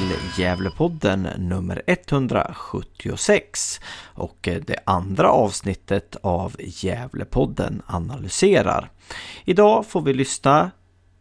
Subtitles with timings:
[0.00, 8.90] Till Gävlepodden nummer 176 och eh, det andra avsnittet av Gävlepodden analyserar.
[9.44, 10.70] Idag får vi lyssna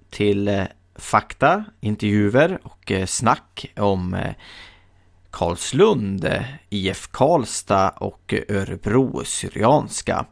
[0.09, 0.63] till eh,
[0.95, 4.17] fakta, intervjuer och eh, snack om
[5.29, 6.29] Karlslund,
[6.69, 10.25] IF Karlstad och Örebro Syrianska.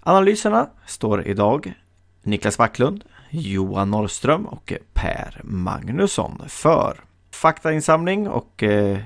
[0.00, 1.74] Analyserna står idag
[2.22, 7.04] Niklas Backlund, Johan Norrström och Per Magnusson för.
[7.34, 8.98] Faktainsamling och eh,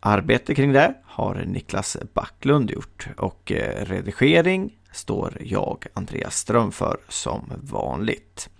[0.00, 6.96] arbete kring det har Niklas Backlund gjort och eh, redigering står jag, Andreas Ström, för
[7.08, 8.50] som vanligt.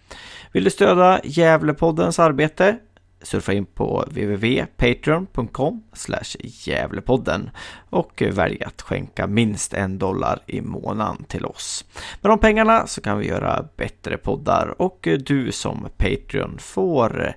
[0.53, 2.79] Vill du stödja Gävlepoddens arbete?
[3.23, 5.83] Surfa in på www.patreon.com
[6.39, 7.51] Gävlepodden
[7.91, 11.85] och eh, välj att skänka minst en dollar i månaden till oss.
[12.21, 17.27] Med de pengarna så kan vi göra bättre poddar och eh, du som Patreon får
[17.27, 17.33] eh,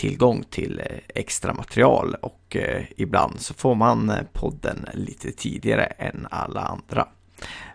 [0.00, 5.84] tillgång till eh, extra material och eh, ibland så får man eh, podden lite tidigare
[5.84, 7.08] än alla andra.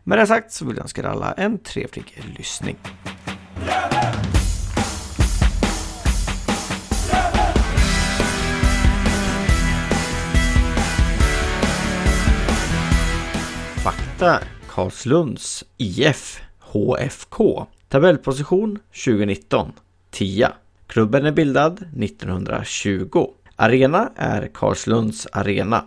[0.03, 2.77] Med det sagt så vill jag önska er alla en trevlig lyssning.
[13.83, 19.71] Fakta Karlslunds IF HFK Tabellposition 2019
[20.11, 20.51] 10
[20.87, 25.85] Klubben är bildad 1920 Arena är Karlslunds Arena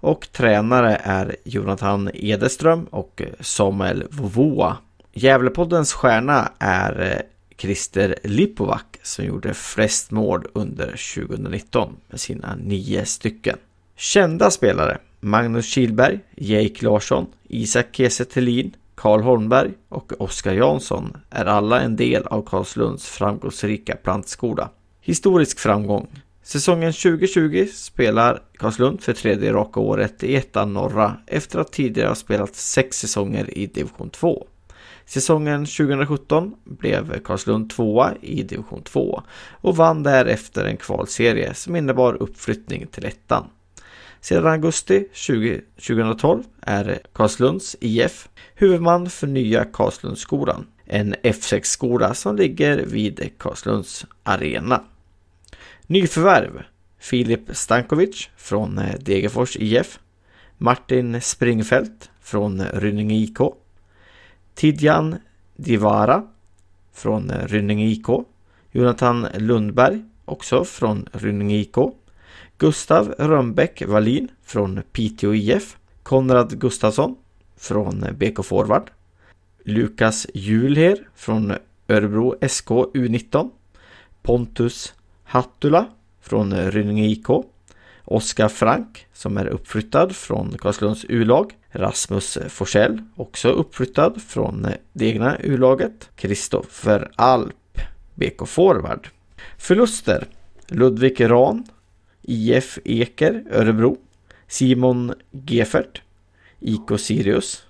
[0.00, 4.76] och tränare är Jonathan Edeström och Samuel Vovoa.
[5.12, 13.04] Gävlepoddens stjärna är eh, Christer Lipovac som gjorde flest mål under 2019 med sina nio
[13.04, 13.56] stycken.
[13.96, 21.44] Kända spelare Magnus Kilberg, Jake Larsson, Isak Kiese Thelin, Karl Holmberg och Oskar Jansson är
[21.44, 24.70] alla en del av Karlslunds framgångsrika plantskola.
[25.00, 26.22] Historisk framgång.
[26.42, 32.14] Säsongen 2020 spelar Karlslund för tredje raka året i ettan norra efter att tidigare ha
[32.14, 34.46] spelat sex säsonger i division 2.
[35.06, 42.22] Säsongen 2017 blev Karlslund tvåa i division 2 och vann därefter en kvalserie som innebar
[42.22, 43.44] uppflyttning till ettan.
[44.20, 52.76] Sedan augusti 20, 2012 är Karlslunds IF huvudman för nya Karlslundsskolan, en F6-skola som ligger
[52.86, 54.82] vid Karlslunds arena.
[55.86, 56.62] Nyförvärv
[56.98, 59.98] Filip Stankovic från eh, Degerfors IF
[60.58, 63.38] Martin Springfält från eh, Rynninge IK
[64.54, 65.16] Tidjan
[65.56, 66.22] Divara
[66.92, 68.06] från eh, Rynninge IK
[68.72, 71.76] Jonathan Lundberg också från Rynninge IK
[72.60, 77.16] Gustav Rönnbäck Wallin från Piteå IF Konrad Gustafsson
[77.56, 78.90] från BK Forward
[79.64, 81.52] Lukas Julher från
[81.88, 83.50] Örebro SK U19
[84.22, 84.94] Pontus
[85.24, 85.86] Hattula
[86.20, 87.26] från Rynninge IK
[88.04, 95.38] Oskar Frank som är uppflyttad från Karlslunds U-lag Rasmus Forsell också uppflyttad från det egna
[95.38, 97.80] U-laget Kristoffer Alp
[98.14, 99.08] BK Forward.
[99.58, 100.26] Förluster.
[100.68, 101.64] Ludvig Rahn
[102.22, 103.96] IF Eker Örebro.
[104.48, 105.14] Simon
[105.46, 106.02] Gefert.
[106.60, 107.64] IK Sirius.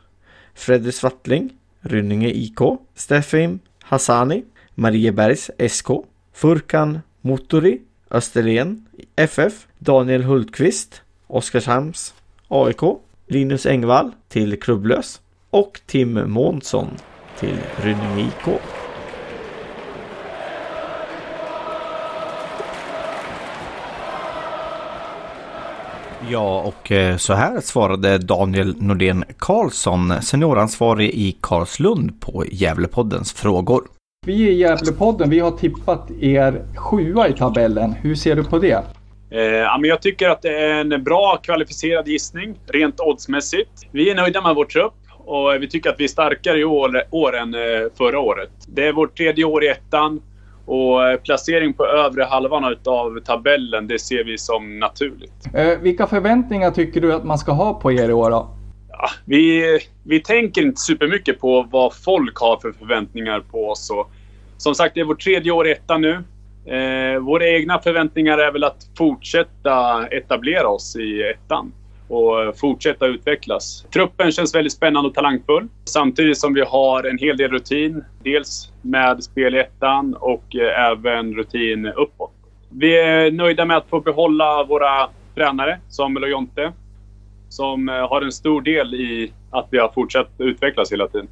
[0.55, 1.51] Fredrik Swattling
[1.81, 2.61] Rynninge IK
[2.95, 4.45] Stefim Hassani.
[4.75, 5.89] Mariebergs SK
[6.33, 7.81] Furkan Motori
[8.11, 12.15] Österlen FF Daniel Hultqvist Oskarshamns
[12.49, 12.81] AIK
[13.27, 15.21] Linus Engvall till Klubblös
[15.51, 16.89] och Tim Månsson
[17.39, 18.61] till Rynninge IK.
[26.33, 33.83] Ja, och eh, så här svarade Daniel Nordén Karlsson, senioransvarig i Karlslund på Gävlepoddens frågor.
[34.27, 37.93] Vi i Gävlepodden, vi har tippat er sjua i tabellen.
[37.93, 38.85] Hur ser du på det?
[39.31, 43.71] Eh, ja, men jag tycker att det är en bra kvalificerad gissning, rent oddsmässigt.
[43.93, 47.03] Vi är nöjda med vår trupp och vi tycker att vi är starkare i år,
[47.11, 47.61] år än eh,
[47.99, 48.51] förra året.
[48.69, 50.21] Det är vårt tredje år i ettan
[50.71, 55.47] Och eh, placering på övre halvan av tabellen, det ser vi som naturligt.
[55.55, 58.57] Eh, vilka förväntningar tycker du att man ska ha på er i år då?
[58.89, 63.91] Ja, vi, vi tänker inte supermycket på vad folk har för förväntningar på oss.
[63.91, 64.11] Och,
[64.57, 66.25] som sagt, det är vårt tredje år i ettan nu.
[66.75, 71.73] Eh, våra egna förväntningar är väl att fortsätta etablera oss i ettan
[72.09, 73.87] och fortsätta utvecklas.
[73.93, 75.69] Truppen känns väldigt spännande och talangfull.
[75.85, 78.05] Samtidigt som vi har en hel del rutin.
[78.25, 82.33] Dels med spel i ettan och eh, även rutin uppåt.
[82.69, 86.73] Vi är nöjda med att få behålla våra tränare, Samuel och Jonte.
[87.49, 91.29] Som eh, har en stor del i att vi har fortsatt utvecklas hela tiden.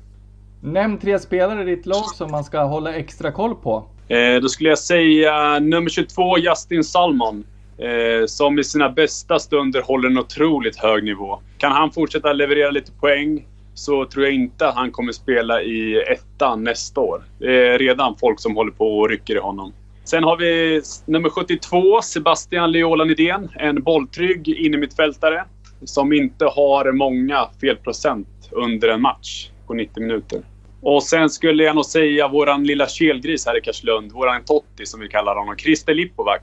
[0.60, 3.84] Nämn tre spelare i ditt lag som man ska hålla extra koll på.
[4.08, 7.44] Eh, då skulle jag säga nummer 22, Justin Salmon.
[7.78, 11.40] Eh, som i sina bästa stunder håller en otroligt hög nivå.
[11.58, 13.46] Kan han fortsätta leverera lite poäng
[13.78, 17.22] så tror jag inte att han kommer spela i ettan nästa år.
[17.38, 19.72] Det är redan folk som håller på och rycker i honom.
[20.04, 23.48] Sen har vi nummer 72, Sebastian Leola Nidén.
[23.54, 25.44] En bolltrygg innermittfältare
[25.84, 30.42] som inte har många felprocent under en match på 90 minuter.
[30.80, 35.00] Och sen skulle jag nog säga våran lilla kelgris här i Karlslund, våran Totti som
[35.00, 36.40] vi kallar honom, Christer Lipovac.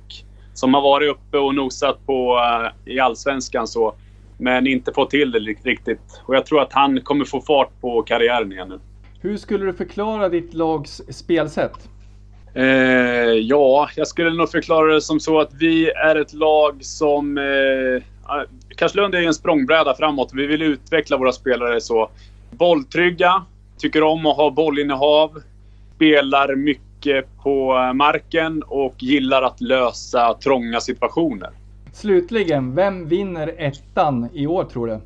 [0.54, 3.96] Som har varit uppe och nosat på uh, i Allsvenskan så.
[4.38, 6.22] Men inte fått till det riktigt.
[6.26, 8.80] Och jag tror att han kommer få fart på karriären igen nu.
[9.22, 11.90] Hur skulle du förklara ditt lags spelsätt?
[12.54, 12.66] Eh,
[13.42, 17.38] ja, jag skulle nog förklara det som så att vi är ett lag som...
[17.38, 18.04] Eh,
[18.76, 20.32] Karlslund är en språngbräda framåt.
[20.34, 22.10] Vi vill utveckla våra spelare så.
[22.52, 23.46] Bolltrygga,
[23.78, 25.42] tycker om att ha bollinnehav,
[25.96, 31.50] spelar mycket på marken och gillar att lösa trånga situationer.
[31.96, 35.00] Slutligen, vem vinner ettan i år tror du?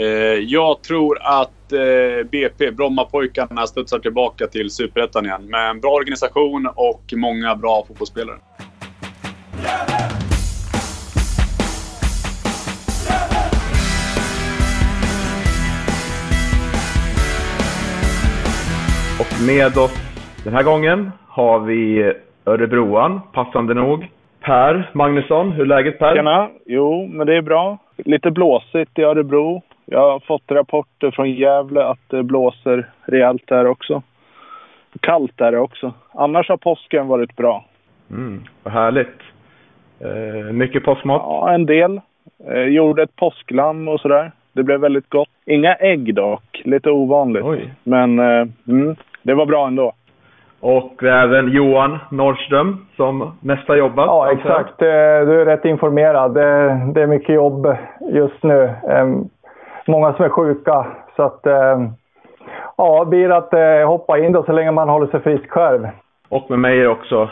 [0.00, 5.90] Eh, jag tror att eh, BP, Brommapojkarna, studsar tillbaka till Superettan igen med en bra
[5.90, 8.36] organisation och många bra fotbollsspelare.
[19.20, 19.92] Och med oss
[20.44, 22.12] den här gången har vi
[22.44, 24.08] Örebroan, passande nog.
[24.44, 26.14] Per Magnusson, hur är läget Per?
[26.14, 26.48] Tjena!
[26.66, 27.78] Jo, men det är bra.
[27.96, 29.62] Lite blåsigt i Örebro.
[29.84, 34.02] Jag har fått rapporter från Gävle att det blåser rejält där också.
[35.00, 35.92] Kallt är det också.
[36.14, 37.64] Annars har påsken varit bra.
[38.10, 39.20] Mm, vad härligt.
[40.00, 41.22] Eh, mycket påskmat?
[41.24, 42.00] Ja, en del.
[42.50, 44.32] Eh, gjorde ett påsklamm och sådär.
[44.52, 45.28] Det blev väldigt gott.
[45.46, 46.62] Inga ägg dock.
[46.64, 47.44] Lite ovanligt.
[47.44, 47.74] Oj.
[47.82, 49.92] Men eh, mm, det var bra ändå.
[50.64, 54.06] Och även Johan Norrström som mest har jobbat.
[54.06, 54.82] Ja, exakt.
[54.82, 54.86] Eh,
[55.26, 56.34] du är rätt informerad.
[56.94, 57.76] Det är mycket jobb
[58.12, 58.70] just nu.
[58.88, 59.24] Ehm,
[59.86, 60.86] många som är sjuka.
[61.16, 61.88] Så att, ehm,
[62.76, 65.88] ja, blir att eh, hoppa in då så länge man håller sig frisk själv.
[66.28, 67.30] Och med mig är också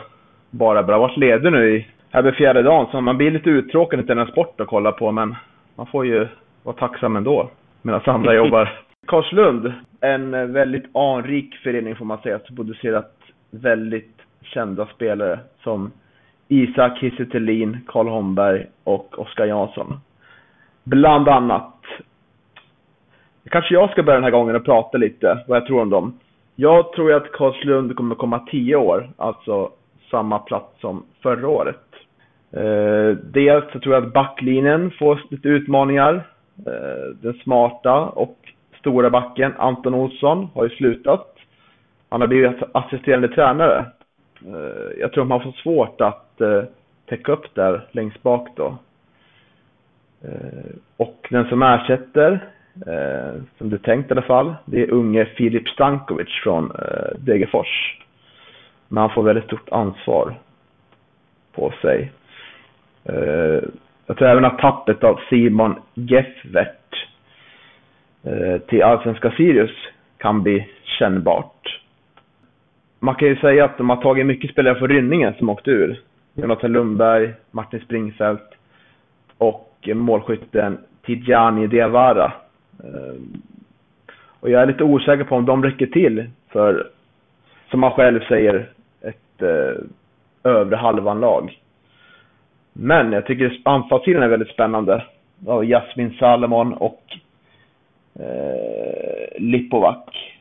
[0.50, 0.98] bara bra.
[0.98, 4.60] Varit ledig nu i över fjärde dagen, så man blir lite uttråkad till en sport
[4.60, 5.36] att kolla på, men
[5.76, 6.28] man får ju
[6.62, 7.50] vara tacksam ändå
[7.82, 8.78] medan andra jobbar.
[9.06, 13.21] Karlslund, en väldigt anrik förening får man säga, som producerat
[13.52, 15.90] väldigt kända spelare som
[16.48, 17.26] Isak Kiese
[17.86, 20.00] Karl Holmberg och Oskar Jansson.
[20.84, 21.74] Bland annat.
[23.50, 26.18] Kanske jag ska börja den här gången och prata lite vad jag tror om dem.
[26.56, 29.70] Jag tror att Karlslund kommer komma tio år, alltså
[30.10, 31.86] samma plats som förra året.
[32.52, 36.14] Eh, dels så tror jag att backlinjen får lite utmaningar.
[36.66, 38.38] Eh, den smarta och
[38.78, 41.31] stora backen Anton Olsson har ju slutat.
[42.12, 43.84] Han har blivit assisterande tränare.
[44.46, 46.62] Eh, jag tror man fått svårt att eh,
[47.06, 48.76] täcka upp där längst bak då.
[50.24, 52.40] Eh, och den som ersätter,
[53.58, 56.72] som det är tänkt i alla fall, det är unge Filip Stankovic från
[57.18, 57.98] Degerfors.
[58.88, 60.34] Men han får väldigt stort ansvar
[61.52, 62.12] på sig.
[64.06, 67.06] Jag tror även att tappet av Simon Geffert
[68.66, 69.76] till Allsvenska Sirius
[70.16, 71.81] kan bli kännbart
[73.04, 76.00] man kan ju säga att de har tagit mycket spelare från Rynningen som åkte ur.
[76.34, 78.54] Jonathan Lundberg, Martin Springfeldt
[79.38, 82.32] och målskytten Tidjani Diawara.
[82.84, 83.42] Ehm,
[84.40, 86.90] och jag är lite osäker på om de räcker till för,
[87.70, 89.82] som han själv säger, ett eh,
[90.52, 91.58] övre halvan-lag.
[92.72, 95.04] Men jag tycker anfallssidan är väldigt spännande.
[95.46, 97.02] Av Jasmin Salomon och
[98.20, 100.31] eh, Lipovac.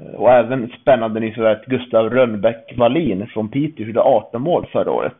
[0.00, 5.12] Eh, och även spännande nyförvärvet Gustav Rönnbäck Wallin från Piteå gjorde 18 mål förra året.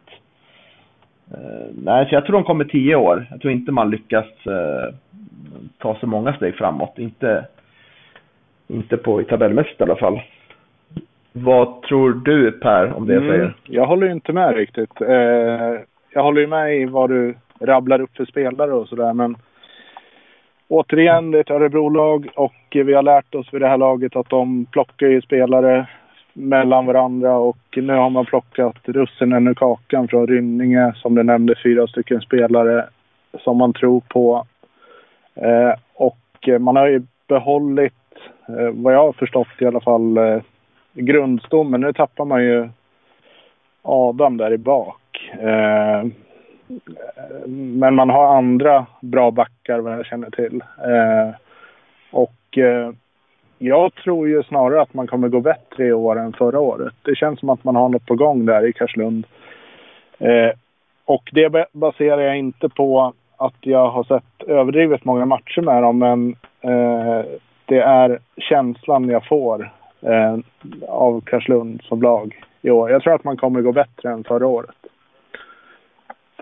[1.32, 3.26] Uh, nej, så jag tror de kommer 10 år.
[3.30, 4.94] Jag tror inte man lyckas uh,
[5.78, 6.98] ta så många steg framåt.
[6.98, 7.46] Inte,
[8.68, 10.20] inte på i tabellmässigt i alla fall.
[11.36, 13.40] Vad tror du Per om det jag säger?
[13.40, 15.00] Mm, jag håller ju inte med riktigt.
[15.00, 19.36] Eh, jag håller ju med i vad du rabblar upp för spelare och sådär men
[20.74, 24.28] återigen, det är ett Örebro-lag och vi har lärt oss vid det här laget att
[24.28, 25.86] de plockar ju spelare
[26.32, 31.54] mellan varandra och nu har man plockat russinen ur kakan från Rynninge som du nämnde,
[31.62, 32.84] fyra stycken spelare
[33.38, 34.46] som man tror på.
[35.34, 37.92] Eh, och eh, man har ju behållit,
[38.48, 40.40] eh, vad jag har förstått i alla fall, eh,
[40.92, 41.80] grundstommen.
[41.80, 42.68] Nu tappar man ju
[43.82, 45.30] Adam där i bak.
[45.40, 46.04] Eh,
[46.70, 50.62] Eh, men man har andra bra backar vad jag känner till.
[50.78, 51.34] Eh,
[52.10, 52.90] och eh,
[53.58, 56.94] jag tror ju snarare att man kommer gå bättre i år än förra året.
[57.02, 59.26] Det känns som att man har något på gång där i Karlslund.
[60.18, 60.50] Eh,
[61.04, 65.98] och det baserar jag inte på att jag har sett överdrivet många matcher med dem,
[65.98, 67.24] men eh,
[67.64, 70.36] det är känslan jag får eh,
[70.88, 72.90] av Karlslund som lag i år.
[72.90, 74.76] Jag tror att man kommer gå bättre än förra året.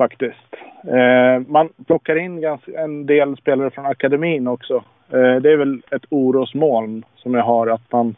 [0.02, 0.56] Faktiskt.
[0.84, 4.74] Eh, man plockar in ganska, en del spelare från akademin också.
[5.10, 8.14] Eh, det är väl ett orosmoln som jag har att man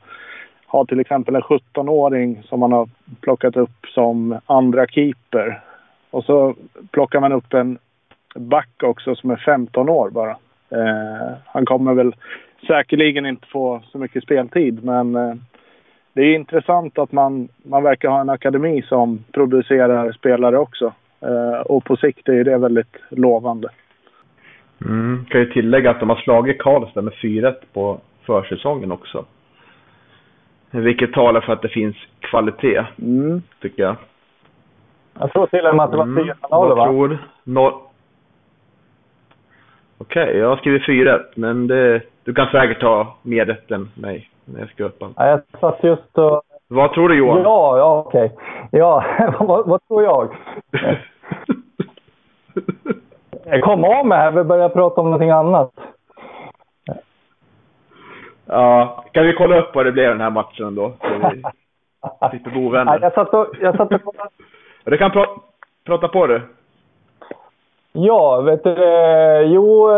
[0.66, 2.88] har till exempel en 17-åring som man har
[3.20, 5.60] plockat upp som andra keeper.
[6.10, 6.54] Och så
[6.90, 7.78] plockar man upp en
[8.34, 10.36] back också som är 15 år bara.
[10.70, 12.14] Eh, han kommer väl
[12.66, 15.34] säkerligen inte få så mycket speltid men eh,
[16.12, 20.92] det är intressant att man, man verkar ha en akademi som producerar spelare också.
[21.24, 23.68] Eh, och på sikt är det väldigt lovande.
[24.84, 25.24] Mm.
[25.30, 29.24] Kan ju tillägga att de har slagit Karlstad med 4 på försäsongen också.
[30.70, 33.42] Vilket talar för att det finns kvalitet, mm.
[33.60, 33.96] tycker jag.
[35.18, 36.76] Jag tror till och med att det var 4-0 mm.
[36.76, 36.86] va?
[36.86, 37.80] Tror, no...
[39.98, 43.90] Okej, okay, jag har skrivit 4 men det, du kan säkert ta mer rätt än
[43.94, 45.14] mig när jag ska upp allt.
[45.16, 46.42] Ja, jag satt just och...
[46.68, 47.42] Vad tror du Johan?
[47.42, 48.24] Ja, ja okej.
[48.24, 48.78] Okay.
[48.80, 49.04] Ja,
[49.38, 50.36] vad, vad tror jag?
[53.62, 55.70] Kom av mig här, vi börjar prata om någonting annat.
[58.46, 60.92] Ja, kan vi kolla upp vad det blev den här matchen då?
[62.32, 62.98] Sitter vi bovänner.
[63.02, 63.46] Jag satt och...
[63.60, 64.00] Jag satt och...
[64.84, 65.26] Du kan pra
[65.84, 66.42] prata på du.
[67.92, 68.74] Ja, vet du,
[69.46, 69.88] jo,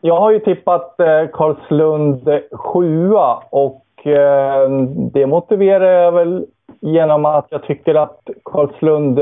[0.00, 4.70] jag har ju tippat eh, Karlslund sjua och eh,
[5.12, 6.46] det motiverar jag väl
[6.80, 9.18] genom att jag tycker att Karlslund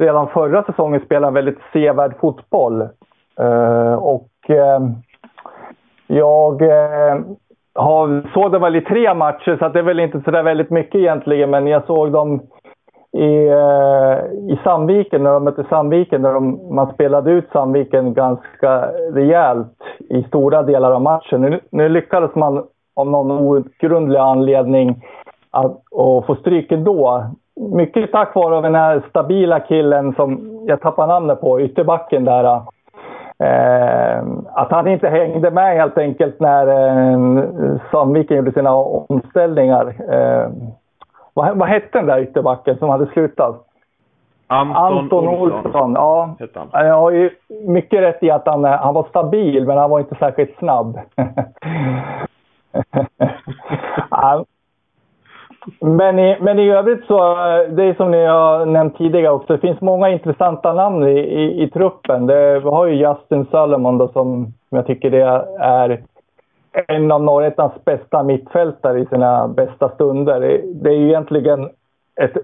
[0.00, 2.80] redan förra säsongen spelade en väldigt sevärd fotboll.
[3.40, 4.80] Eh, och eh,
[6.06, 7.20] jag eh,
[7.74, 10.70] har, såg dem väl i tre matcher, så det är väl inte så där väldigt
[10.70, 11.50] mycket egentligen.
[11.50, 12.40] Men jag såg dem
[13.12, 14.18] i, eh,
[14.52, 20.22] i Sandviken, när de mötte Sandviken, när de, man spelade ut Sandviken ganska rejält i
[20.22, 21.40] stora delar av matchen.
[21.40, 22.64] Nu, nu lyckades man
[22.96, 25.02] av någon outgrundlig anledning
[25.50, 27.24] att, att få stryk ändå
[27.72, 32.44] mycket tack vare den här stabila killen som jag tappar namnet på, ytterbacken där.
[33.38, 37.18] Eh, att han inte hängde med helt enkelt när eh,
[37.90, 39.94] Sandviken gjorde sina omställningar.
[40.12, 40.48] Eh,
[41.34, 43.66] vad, vad hette den där ytterbacken som hade slutat?
[44.46, 45.66] Anton, Anton Olsson.
[45.66, 45.92] Olsson.
[45.94, 46.36] Ja,
[46.72, 47.30] jag har ju
[47.66, 50.98] mycket rätt i att han, han var stabil, men han var inte särskilt snabb.
[55.80, 57.18] Men i, men i övrigt så,
[57.70, 61.62] det är som ni har nämnt tidigare också, det finns många intressanta namn i, i,
[61.62, 62.26] i truppen.
[62.26, 66.02] Det, vi har ju Justin Salomon då som, jag tycker det är
[66.86, 70.40] en av Norrländska bästa mittfältare i sina bästa stunder.
[70.40, 71.68] Det, det är ju egentligen
[72.20, 72.36] ett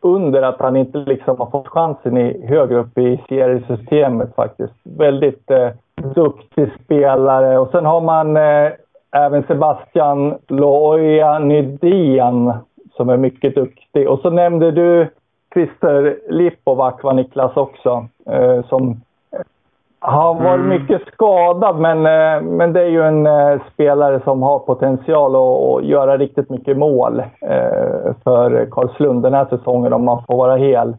[0.00, 4.74] under att han inte liksom har fått chansen i, högre upp i seriesystemet faktiskt.
[4.82, 5.70] Väldigt eh,
[6.14, 7.58] duktig spelare.
[7.58, 8.72] Och sen har man eh,
[9.12, 12.52] även Sebastian Loja Nydén
[12.98, 14.08] som är mycket duktig.
[14.08, 15.08] Och så nämnde du
[15.52, 19.00] Christer Lipovac, va Niklas också, eh, som
[20.00, 20.68] har varit mm.
[20.68, 25.84] mycket skadad, men, eh, men det är ju en eh, spelare som har potential att,
[25.84, 27.22] göra riktigt mycket mål
[28.24, 30.96] för Karlslund den här säsongen om man får vara hel.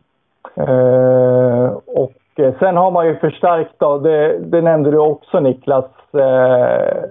[1.86, 2.14] Och
[2.60, 7.04] sen har man ju förstärkt, då, det, det nämnde du också Niklas, eh,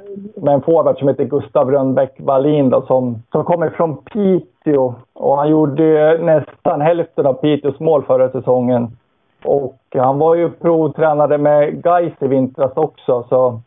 [0.42, 4.94] med en forward som heter Gustav Rönnbäck Wallin då, som, som kommer från Piteå.
[5.12, 8.96] Och han gjorde nästan hälften av Piteås mål förra säsongen.
[9.44, 13.24] Och han var ju provtränare med Gais i vintras också.
[13.28, 13.60] Så,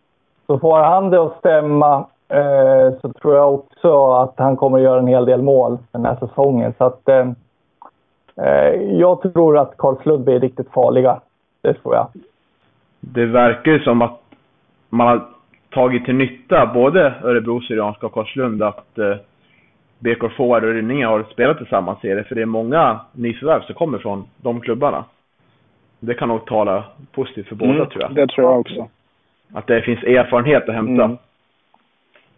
[0.47, 4.83] så får han det att stämma eh, så tror jag också att han kommer att
[4.83, 6.73] göra en hel del mål den här säsongen.
[6.77, 7.27] Så att, eh,
[8.35, 11.19] eh jag tror att Karlslund blir riktigt farliga.
[11.61, 12.07] Det tror jag.
[12.99, 14.20] Det verkar ju som att
[14.91, 15.25] man har
[15.69, 19.15] tagit till nytta både Örebro Syrianska och Karlslund att eh,
[19.99, 22.23] BK Forward och Rynninge har spelat tillsammans i det.
[22.23, 25.03] För det är många nyförvärv som kommer från de klubbarna.
[25.99, 28.15] Det kan nog tala positivt för båda Mm, tror jag.
[28.15, 28.87] Det tror jag också.
[29.53, 31.03] Att det finns erfarenhet att hämta.
[31.03, 31.17] Mm.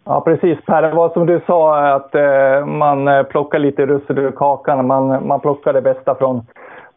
[0.04, 0.82] Ja, precis Per.
[0.82, 4.86] Det var som du sa att eh, man eh, plockar lite russin ur kakan.
[4.86, 6.46] Man, man plockar det bästa från,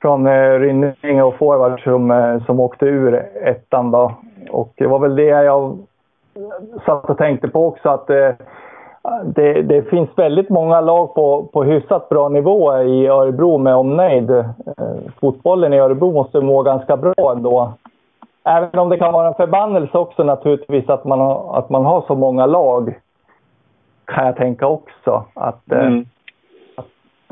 [0.02, 3.92] från eh, Rynninge och forward som, eh, som åkte ur ettan.
[3.92, 4.12] Då.
[4.52, 5.78] Och det var väl det jag
[6.86, 7.90] satt och tänkte på också.
[7.90, 8.30] att eh,
[9.26, 14.30] det, det finns väldigt många lag på, på hyfsat bra nivå i Örebro med omnejd.
[14.30, 14.46] Eh,
[15.20, 17.74] fotbollen i Örebro måste må ganska bra ändå.
[18.44, 22.02] Även om det kan vara en förbannelse också naturligtvis att man har, att man har
[22.08, 23.00] så många lag.
[24.06, 25.24] Kan jag tänka också.
[25.34, 26.06] Att, eh, Mm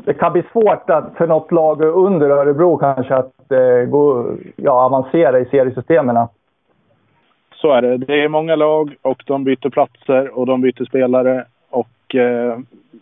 [0.06, 4.84] det kan bli svårt att för något lag under Örebro kanske att eh, gå, ja,
[4.84, 6.26] avancera i seriesystemen.
[7.54, 7.96] Så är det.
[7.96, 11.44] Det är många lag och de byter platser och de byter spelare.
[11.70, 12.58] Och eh,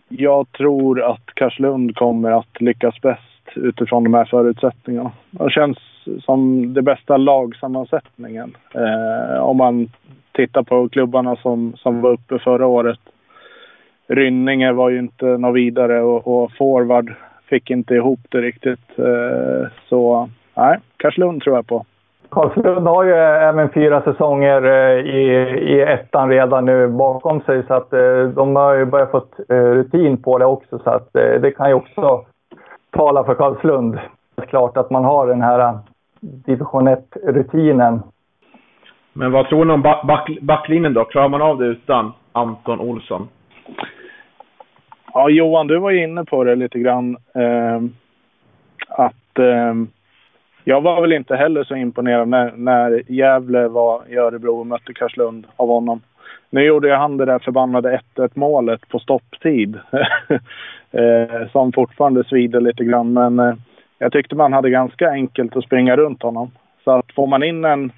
[0.07, 3.21] jag tror att Karlslund kommer att lyckas bäst
[3.55, 5.11] utifrån de här förutsättningarna.
[5.31, 5.77] Det känns
[6.21, 8.57] som den bästa lagsammansättningen.
[8.73, 9.89] Eh, om man
[10.31, 12.99] tittar på klubbarna som, som var uppe förra året.
[14.07, 17.13] Rynninge var ju inte något vidare och, och forward
[17.49, 18.99] fick inte ihop det riktigt.
[18.99, 21.85] Eh, så nej, Karlslund tror jag på.
[22.29, 25.25] Karlslund har ju även fyra säsonger eh, i,
[25.59, 29.55] i ettan redan nu bakom sig så att eh, de har ju börjat fått eh,
[29.55, 32.25] rutin på det också så att eh, det kan ju också
[32.91, 33.99] tala för Karlslund.
[34.35, 35.75] Det är klart att man har den här eh,
[36.21, 37.99] division 1-rutinen.
[39.13, 41.03] Men vad tror ni om back, back, backlinjen då?
[41.03, 43.27] Klarar man av det utan Anton Olsson?
[45.17, 47.17] Ja, Johan, du var ju inne på det lite grann.
[47.33, 47.81] Eh,
[48.87, 49.73] att eh,
[50.63, 54.93] jag var väl inte heller så imponerad när, när Gävle var i Örebro och mötte
[54.93, 56.01] Karlslund av honom.
[56.49, 59.79] Nu gjorde ju han det där förbannade 1-1 målet på stopptid.
[60.91, 63.13] eh, som fortfarande svider lite grann.
[63.13, 63.55] Men eh,
[63.97, 66.51] jag tyckte man hade ganska enkelt att springa runt honom.
[66.83, 67.91] Så att får man in en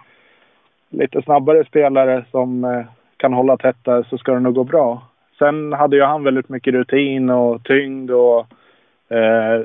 [0.89, 2.85] lite snabbare spelare som eh,
[3.17, 5.01] kan hålla tätt där så ska det nog gå bra.
[5.39, 8.45] Sen hade ju han väldigt mycket rutin och tyngd och
[9.09, 9.61] eh,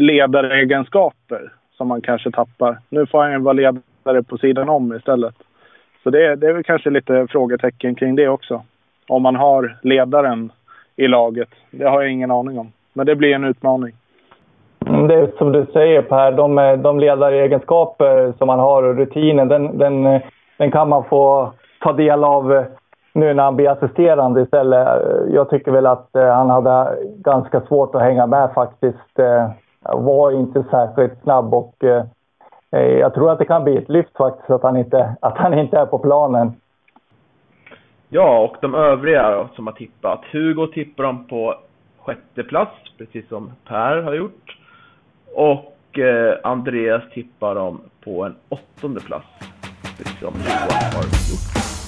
[0.00, 2.78] ledaregenskaper som man kanske tappar.
[2.88, 5.34] Nu får han ju vara ledare på sidan om istället.
[6.02, 8.62] Så det, det är väl kanske lite frågetecken kring det också.
[9.08, 10.52] Om man har ledaren
[10.96, 11.48] i laget.
[11.70, 12.72] Det har jag ingen aning om.
[12.92, 13.94] Men det blir en utmaning.
[14.86, 19.48] Mm, det är som du säger Per, de, de ledaregenskaper som man har och rutinen,
[19.48, 20.20] den, den,
[20.56, 22.64] den kan man få ta del av eh,
[23.12, 24.88] nu när han blir assisterande istället.
[24.88, 29.18] Eh, jag tycker väl att eh, han hade ganska svårt att hänga med faktiskt.
[29.18, 29.50] Eh,
[29.82, 31.74] var inte särskilt snabb och
[32.72, 35.78] jag tror att det kan bli ett lyft faktiskt att han inte, att han inte
[35.78, 36.52] är på planen.
[38.08, 40.20] Ja, och de övriga då, som har tippat.
[40.32, 41.54] Hugo tippar de på
[41.98, 44.56] sjätte plats, precis som Per har gjort.
[45.34, 49.26] Och eh, Andreas tippar dem på en åttonde plats,
[49.98, 51.79] precis som Johan har gjort.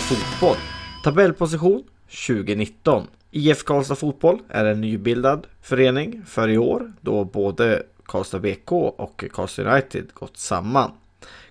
[0.00, 0.56] Fotboll.
[1.04, 1.84] Tabellposition
[2.26, 3.06] 2019.
[3.30, 9.24] IF Karlstad Fotboll är en nybildad förening för i år då både Karlstad BK och
[9.32, 10.90] Karlstad United gått samman.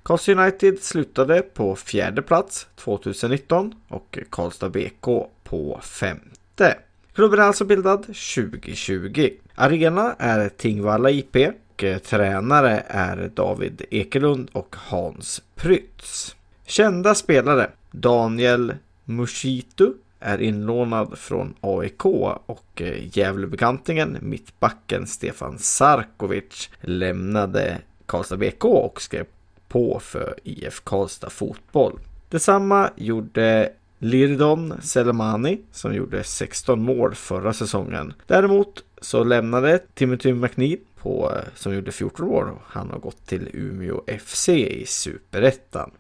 [0.04, 5.06] Karlstad United slutade på fjärde plats 2019 och Karlstad BK
[5.44, 6.78] på femte.
[7.14, 9.30] Klubben är alltså bildad 2020.
[9.56, 16.36] Arena är Tingvalla IP och tränare är David Ekelund och Hans Prytz.
[16.66, 18.73] Kända spelare Daniel
[19.06, 29.02] Mushitu är inlånad från AIK och eh, Gävlebekantingen mittbacken Stefan Sarkovic lämnade Karlstad BK och
[29.02, 29.25] skrev
[29.67, 31.99] på för IF Karlstad Fotboll.
[32.30, 38.13] Detsamma gjorde Lirdon Selemani som gjorde 16 mål förra säsongen.
[38.28, 42.49] Däremot så lämnade Timothy McNeil på, eh, som gjorde 14 mål.
[42.65, 45.91] Han har gått till Umeå FC i Superettan.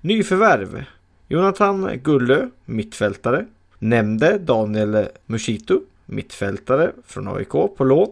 [0.00, 0.84] Nyförvärv.
[1.32, 3.46] Jonathan Gullö, mittfältare.
[3.78, 8.08] Nämnde Daniel Mushito, mittfältare från AIK på lån.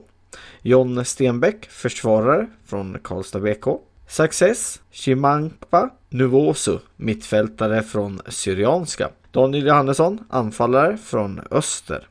[0.63, 3.67] John Stenbeck, försvarare från Karlstad BK.
[4.09, 9.09] Success Chimankpa Nuvosu, mittfältare från Syrianska.
[9.31, 12.09] Daniel Johannesson, anfallare från Öster.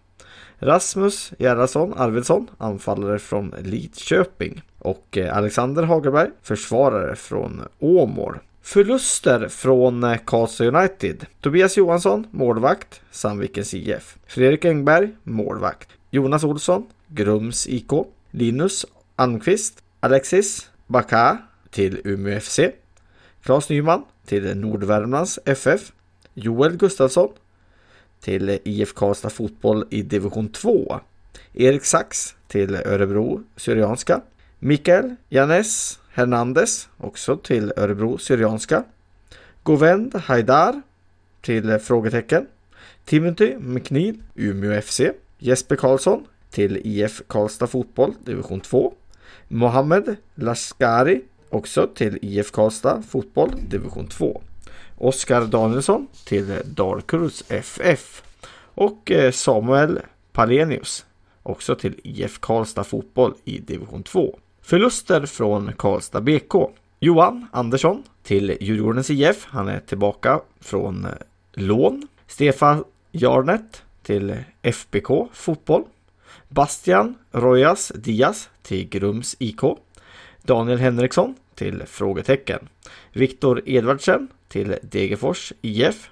[0.60, 4.62] Rasmus Gerhardsson Arvidsson, anfallare från Lidköping.
[4.80, 8.38] Och eh, Alexander Hagerberg, försvarare från Åmål.
[8.67, 11.25] Förluster från eh, Karlstad United.
[11.41, 14.17] Tobias Johansson, målvakt, Sandvikens IF.
[14.27, 15.89] Fredrik Engberg, målvakt.
[16.12, 17.91] Jonas Olsson, Grums IK.
[18.32, 21.38] Linus Almqvist, Alexis Baka
[21.69, 22.60] till Umeå FC.
[23.43, 25.91] Claes Nyman till Nordvärmlands FF.
[26.34, 27.30] Joel Gustafsson
[28.21, 30.99] till IF Karlstad Fotboll i division 2.
[31.53, 34.21] Erik Sax till Örebro Syrianska.
[34.60, 38.84] Mikael Janes Hernandez också till Örebro Syrianska.
[39.63, 40.82] Govend Haidar
[41.41, 42.47] till eh, frågetecken.
[43.06, 45.01] Timothy McNeil Umeå FC.
[45.38, 48.93] Jesper Karlsson till IF Karlstad Fotboll division 2.
[49.47, 54.41] Mohammed Lashkari också till IF Karlstad Fotboll division 2.
[54.97, 58.23] Oskar Danielsson till eh, Dalkurds FF.
[58.60, 59.99] Och eh, Samuel
[60.32, 61.06] Palenius
[61.43, 64.39] också till IF Karlstad Fotboll i division 2.
[64.67, 66.53] Förluster från Karlstad BK.
[66.99, 69.45] Johan Andersson till Djurgårdens IF.
[69.45, 71.12] Han är tillbaka från eh,
[71.53, 72.08] lån.
[72.27, 75.84] Stefan Jarnet till FBK Fotboll.
[76.49, 79.62] Bastian Rojas Diaz till Grums IK.
[80.41, 82.69] Daniel Henriksson till frågetecken.
[83.13, 86.10] Viktor Edvardsen till Degerfors IF.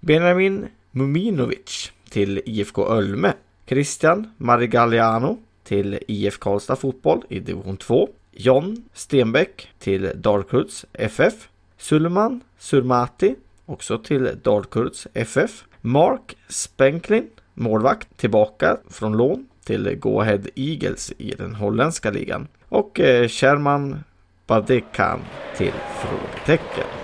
[0.00, 3.32] Benjamin Muminovic till IFK Ölme.
[3.66, 8.08] Christian Marigalliano till IF Karlstad Fotboll i division 2.
[8.32, 11.48] John Stenbeck till Dalkurds FF.
[11.76, 13.34] Sulman Surmati
[13.66, 15.64] också till Dalkurds FF.
[15.80, 22.48] Mark Spenklin målvakt tillbaka från lån till Go Ahead Eagles i den holländska ligan.
[22.68, 24.04] Och eh, Sherman
[24.46, 25.20] Badekan
[25.56, 27.01] till frågetecken.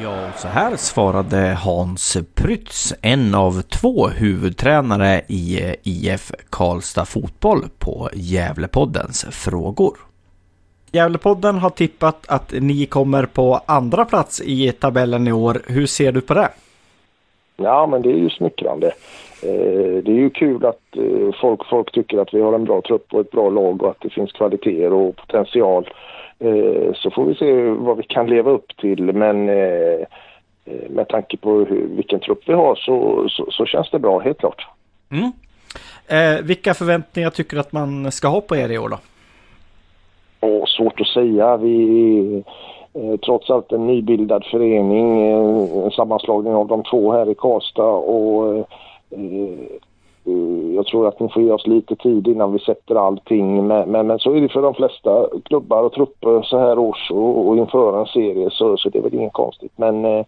[0.00, 8.08] Ja, så här svarade Hans Prytz, en av två huvudtränare i IF Karlstad Fotboll på
[8.14, 9.96] Gävlepoddens frågor.
[10.92, 15.62] Gävlepodden har tippat att ni kommer på andra plats i tabellen i år.
[15.66, 16.48] Hur ser du på det?
[17.56, 18.86] Ja, men det är ju smickrande.
[19.42, 22.82] Eh, det är ju kul att eh, folk, folk tycker att vi har en bra
[22.82, 25.88] trupp och ett bra lag och att det finns kvaliteter och potential.
[26.42, 29.12] Eh, så får vi se vad vi kan leva upp till.
[29.12, 29.46] Men
[30.88, 34.38] med tanke på hur, vilken trupp vi har så, så, så känns det bra, helt
[34.38, 34.66] klart.
[35.10, 35.32] Mm.
[36.06, 38.98] Eh, vilka förväntningar tycker du att man ska ha på er i år då?
[40.40, 41.56] Åh, svårt att säga.
[41.56, 42.42] Vi
[42.92, 45.30] är trots allt en nybildad förening,
[45.84, 48.68] en sammanslagning av de två här i Karlstad och
[50.74, 53.66] jag tror att ni får ge oss lite tid innan vi sätter allting.
[53.66, 57.10] Men, men, men, så är det för de flesta klubbar och trupper så här års
[57.10, 59.72] och, och inför en serie så, så det är väl inget konstigt.
[59.76, 60.24] Men eh,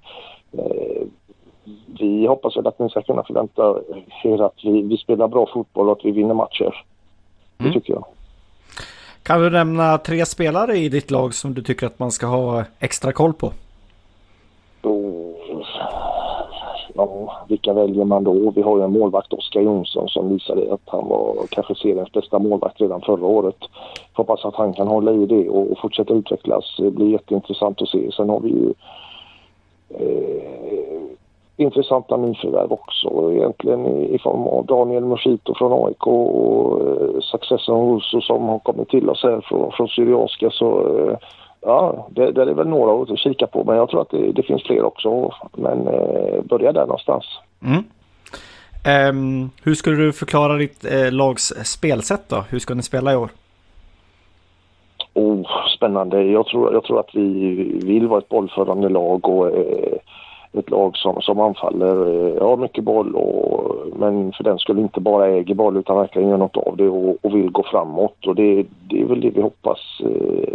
[1.99, 3.81] vi hoppas väl att ni ska kunna förvänta
[4.25, 6.85] er att vi, vi spelar bra fotboll och att vi vinner matcher.
[7.57, 7.75] Det mm.
[7.75, 8.05] tycker jag.
[9.23, 12.65] Kan du nämna tre spelare i ditt lag som du tycker att man ska ha
[12.79, 13.53] extra koll på?
[16.95, 18.51] Ja, vilka väljer man då?
[18.51, 22.39] Vi har ju en målvakt, Oskar Jonsson, som visade att han var kanske seriens bästa
[22.39, 23.57] målvakt redan förra året.
[24.13, 26.77] Hoppas att han kan hålla i det och fortsätta utvecklas.
[26.79, 28.13] Det blir jätteintressant att se.
[28.13, 28.73] Sen har vi ju
[29.89, 30.55] eh,
[31.57, 37.95] intressanta nyförvärv också egentligen i, i form av Daniel Moshito från AIK och eh, Succession
[37.95, 40.51] Russo som har kommit till oss här från, från Syrianska.
[40.51, 41.17] Så eh,
[41.65, 44.43] ja, det, det, är väl några att kika på men jag tror att det, det
[44.43, 45.33] finns fler också.
[45.53, 47.25] Men eh, börja där någonstans.
[47.63, 47.85] Mm.
[49.11, 52.45] Um, hur skulle du förklara ditt eh, lags spelsätt då?
[52.51, 53.31] Hur ska ni spela i år?
[55.15, 55.47] Oh,
[55.77, 56.23] spännande.
[56.23, 59.99] Jag tror, jag tror att vi vill vara ett bollförande lag och eh,
[60.53, 61.97] ett lag som, som anfaller.
[62.37, 66.29] Eh, har mycket boll och, men för den skulle inte bara äger boll utan verkligen
[66.29, 68.27] gör något av det och, och vill gå framåt.
[68.27, 70.55] Och det, det är väl det vi hoppas eh,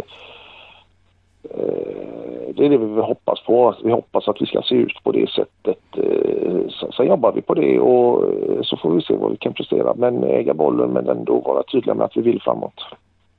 [2.54, 3.74] det är det vi hoppas på.
[3.84, 5.78] Vi hoppas att vi ska se ut på det sättet.
[5.96, 9.52] Eh, sen jobbar vi på det och eh, så får vi se vad vi kan
[9.52, 9.94] prestera.
[9.94, 12.84] Men äga bollen men ändå vara tydliga med att vi vill framåt.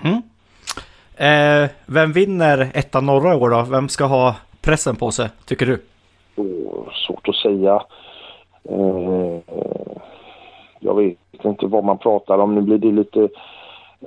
[0.04, 0.22] Mm.
[1.18, 3.66] Eh, vem vinner ettan norra år då?
[3.72, 5.82] Vem ska ha pressen på sig tycker du?
[6.36, 7.84] Oh, svårt att säga.
[8.70, 9.40] Eh,
[10.80, 12.56] jag vet inte vad man pratar om.
[12.56, 13.51] Nu blir det lite Eh,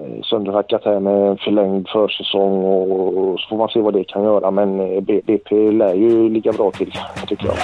[0.01, 4.25] Eh, sönderhackat här med en förlängd försäsong och så får man se vad det kan
[4.25, 4.51] göra.
[4.51, 6.93] Men eh, BP lär ju ligga bra till,
[7.27, 7.55] tycker jag.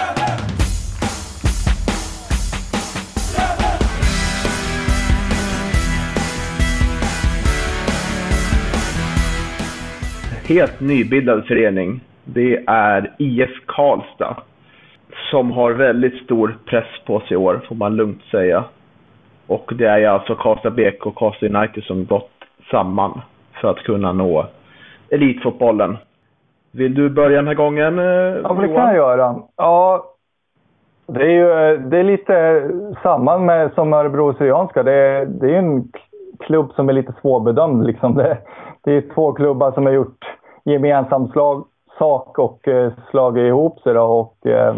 [10.48, 12.00] Helt nybildad förening.
[12.24, 14.36] Det är IF Karlstad.
[15.30, 18.64] Som har väldigt stor press på sig i år, får man lugnt säga.
[19.50, 22.30] Och det är alltså Karlstad BK och Karlstad United som gått
[22.70, 23.20] samman
[23.60, 24.46] för att kunna nå
[25.10, 25.96] elitfotbollen.
[26.72, 29.36] Vill du börja den här gången, eh, Ja, men det kan jag göra.
[29.56, 30.04] Ja,
[31.06, 32.62] det är ju det är lite
[33.02, 34.82] samma med som Örebro Syrianska.
[34.82, 35.84] Det, är- det är ju en
[36.40, 37.86] klubb som är lite svårbedömd.
[37.86, 38.14] Liksom.
[38.14, 38.38] Det,
[38.84, 40.24] det är två klubbar som har gjort
[40.64, 41.64] gemensam slag,
[41.98, 43.94] sak och eh, slagit ihop sig.
[43.94, 44.74] Då, och, eh,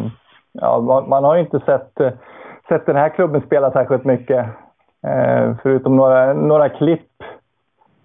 [0.53, 2.11] ja, man, man har ju inte sett, eh,
[2.69, 4.47] sett den här klubben spela särskilt mycket.
[5.07, 7.23] Eh, förutom några, några klipp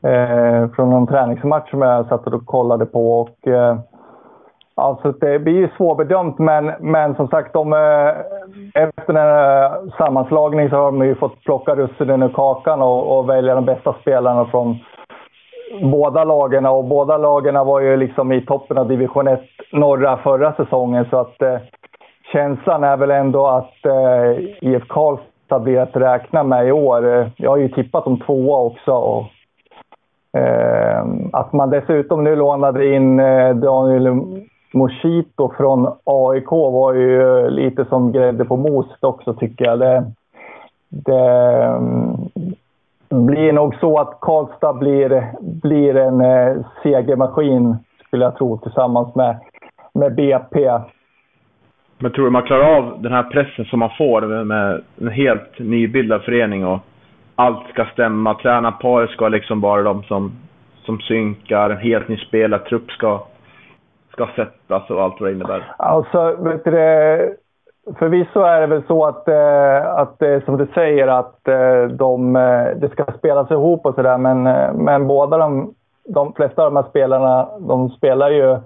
[0.03, 3.21] eh, från någon träningsmatch som jag satt och kollade på.
[3.21, 3.77] Och, eh,
[4.79, 8.10] Alltså det blir ju svårbedömt, men, men som sagt, de, eh,
[8.83, 13.29] efter den här sammanslagningen så har de ju fått plocka russinen ur kakan och, och
[13.29, 14.77] välja de bästa spelarna från
[15.81, 16.65] båda lagen.
[16.65, 21.05] Och båda lagen var ju liksom i toppen av division 1 norra förra säsongen.
[21.10, 21.57] Så att eh,
[22.33, 27.31] känslan är väl ändå att eh, IF Karlstad blir att räkna med i år.
[27.36, 28.91] Jag har ju tippat om tvåa också.
[28.91, 29.25] Och,
[30.38, 34.21] Eh, att man dessutom nu lånade in eh, Daniel
[34.73, 39.79] Moshito från AIK var ju lite som grädde på moset också tycker jag.
[39.79, 40.12] Det,
[40.89, 42.29] det ehm,
[43.10, 47.75] blir nog så att Karlstad blir, blir en eh, segermaskin
[48.07, 49.38] skulle jag tro tillsammans med,
[49.93, 50.69] med BP.
[51.99, 55.60] Men tror du man klarar av den här pressen som man får med en helt
[55.60, 56.79] nybildad förening och
[57.36, 58.33] allt ska stämma?
[58.33, 60.31] Tränarparet ska liksom vara de som,
[60.86, 63.23] som synkar, en helt ny spelartrupp ska,
[64.12, 65.73] ska sättas och allt vad det innebär.
[65.77, 67.29] Alltså, vet du, det,
[67.99, 72.36] förvisso är det väl så att, eh, att eh, som du säger, att eh, de,
[72.36, 74.17] eh, det ska spelas ihop och sådär.
[74.17, 75.73] Men, eh, men båda de,
[76.07, 78.57] de flesta av de här spelarna, de spelar ju,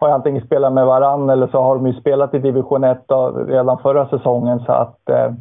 [0.00, 3.02] har ju antingen spelat med varann eller så har de ju spelat i division 1
[3.06, 4.60] då, redan förra säsongen.
[4.60, 5.32] Så att eh,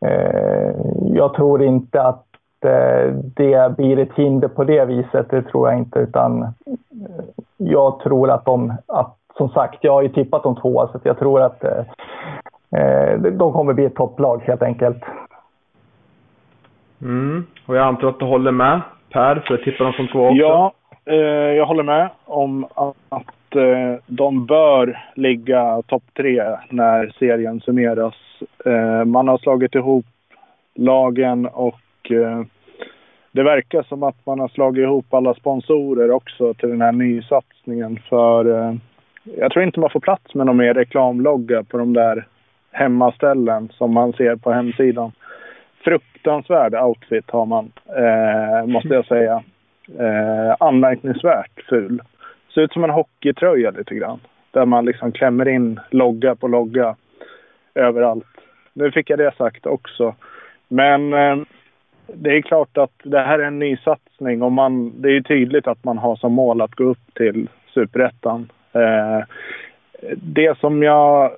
[0.00, 0.74] eh,
[1.12, 2.24] jag tror inte att
[2.64, 5.30] eh, det blir ett hinder på det viset.
[5.30, 5.98] Det tror jag inte.
[5.98, 6.48] Utan eh,
[7.56, 11.18] jag tror att de, att, som sagt, jag har ju tippat de två, så jag
[11.18, 15.04] tror att eh, de kommer bli ett topplag helt enkelt.
[17.02, 17.46] Mm.
[17.66, 18.80] Och jag antar att du håller med
[19.12, 20.36] Per, för jag tippar dem som två också.
[20.36, 20.72] Ja,
[21.04, 21.16] eh,
[21.56, 22.96] jag håller med om att
[23.56, 28.14] eh, de bör ligga topp tre när serien summeras.
[28.64, 30.06] Eh, man har slagit ihop
[30.74, 32.42] lagen och eh,
[33.32, 37.98] det verkar som att man har slagit ihop alla sponsorer också till den här nysatsningen.
[38.08, 38.74] För eh,
[39.24, 42.26] jag tror inte man får plats med någon mer reklamlogga på de där
[42.72, 45.12] hemmaställen som man ser på hemsidan.
[45.84, 49.42] Fruktansvärd outfit har man, eh, måste jag säga.
[49.98, 52.02] Eh, anmärkningsvärt ful.
[52.56, 54.20] Ser ut som en hockeytröja lite grann.
[54.50, 56.96] Där man liksom klämmer in logga på logga
[57.74, 58.26] överallt.
[58.72, 60.14] Nu fick jag det sagt också.
[60.68, 61.36] Men eh,
[62.06, 65.22] det är klart att det här är en ny satsning och man, det är ju
[65.22, 68.48] tydligt att man har som mål att gå upp till superettan.
[68.72, 69.24] Eh,
[70.16, 71.30] det som jag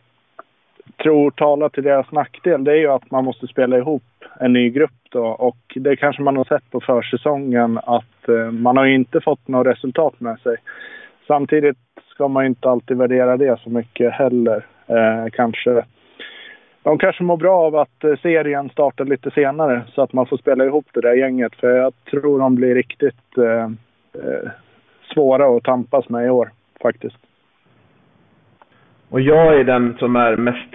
[1.02, 4.70] tror talar till deras nackdel det är ju att man måste spela ihop en ny
[4.70, 8.94] grupp då och det kanske man har sett på försäsongen att eh, man har ju
[8.94, 10.56] inte fått något resultat med sig.
[11.28, 11.78] Samtidigt
[12.10, 14.66] ska man inte alltid värdera det så mycket heller.
[14.86, 15.84] Eh, kanske
[16.82, 20.36] de kanske mår bra av att eh, serien startar lite senare så att man får
[20.36, 21.56] spela ihop det där gänget.
[21.56, 23.64] För jag tror de blir riktigt eh,
[24.22, 24.50] eh,
[25.14, 26.50] svåra att tampas med i år
[26.82, 27.16] faktiskt.
[29.10, 30.74] Och jag är den som är mest,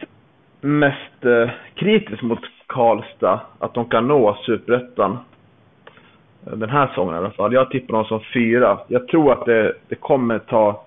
[0.61, 3.41] mest eh, kritisk mot Karlstad.
[3.59, 5.17] Att de kan nå superettan.
[6.55, 7.53] Den här säsongen i alla fall.
[7.53, 8.79] Jag tippar dem som fyra.
[8.87, 10.83] Jag tror att det, det kommer ta...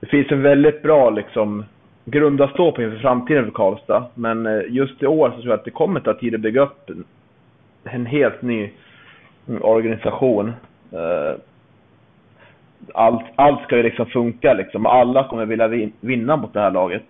[0.00, 1.64] Det finns en väldigt bra liksom
[2.04, 4.06] grund att stå på inför framtiden för Karlstad.
[4.14, 6.62] Men eh, just i år så tror jag att det kommer ta tid att bygga
[6.62, 7.04] upp en,
[7.84, 8.70] en helt ny
[9.60, 10.52] organisation.
[10.92, 11.34] Eh,
[12.94, 14.86] allt, allt ska ju liksom funka liksom.
[14.86, 17.02] Alla kommer vilja vinna mot det här laget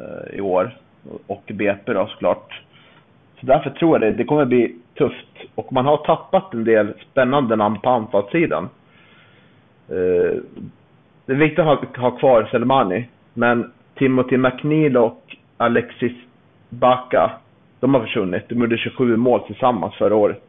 [0.00, 0.76] eh, i år.
[1.26, 2.62] Och BP då såklart.
[3.40, 5.26] Så därför tror jag det, det kommer bli tufft.
[5.54, 8.68] Och man har tappat en del spännande namn på anfallssidan.
[9.88, 10.40] Eh,
[11.26, 13.08] det är viktigt att ha, ha kvar Selmani.
[13.34, 16.12] Men Timothy McNeil och Alexis
[16.68, 17.30] Baka,
[17.80, 18.48] de har försvunnit.
[18.48, 20.42] De gjorde 27 mål tillsammans förra året.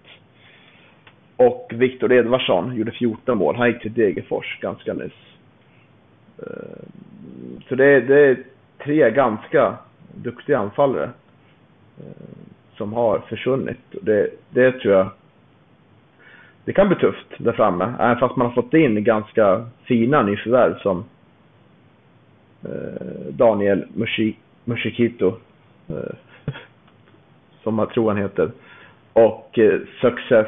[1.38, 3.56] Och Viktor Edvardsson gjorde 14 mål.
[3.56, 5.14] Han gick till Degerfors ganska nyss.
[6.38, 6.84] Eh,
[7.70, 8.38] så det är, det är
[8.84, 9.78] tre ganska
[10.14, 11.10] duktiga anfallare
[11.98, 13.80] eh, som har försvunnit.
[14.02, 15.10] Det, det tror jag
[16.68, 17.94] det kan bli tufft där framme.
[18.00, 21.06] Även fast man har fått in ganska fina nyförvärv som
[22.64, 23.86] eh, Daniel
[24.66, 25.28] Mushikito.
[25.90, 26.54] Eh,
[27.64, 28.52] som jag tror han heter.
[29.14, 30.48] Och eh, Success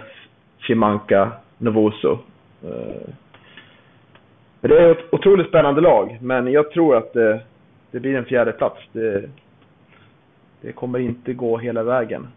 [0.58, 2.20] Chimanka Novoso.
[2.64, 3.10] Eh,
[4.62, 7.42] det är ett otroligt spännande lag, men jag tror att det,
[7.92, 8.80] det blir en fjärde plats.
[8.92, 9.30] Det,
[10.62, 12.28] det kommer inte gå hela vägen.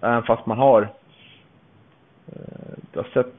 [0.00, 0.82] Även fast man har
[2.26, 3.34] eh, det har sett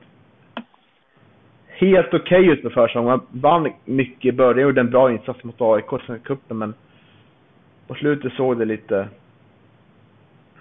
[1.68, 3.08] helt okej okay ut på försäsongen.
[3.10, 6.74] Man vann mycket i början, gjorde en bra insats mot AIK i cupen, men
[7.88, 9.08] på slutet såg det lite...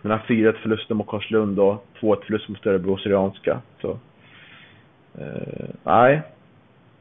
[0.03, 3.61] Den här 4-1 förlusten mot Karlslund och 2-1 förlust mot Örebro Syrianska.
[3.81, 3.99] Så...
[5.19, 6.23] Eh, nej.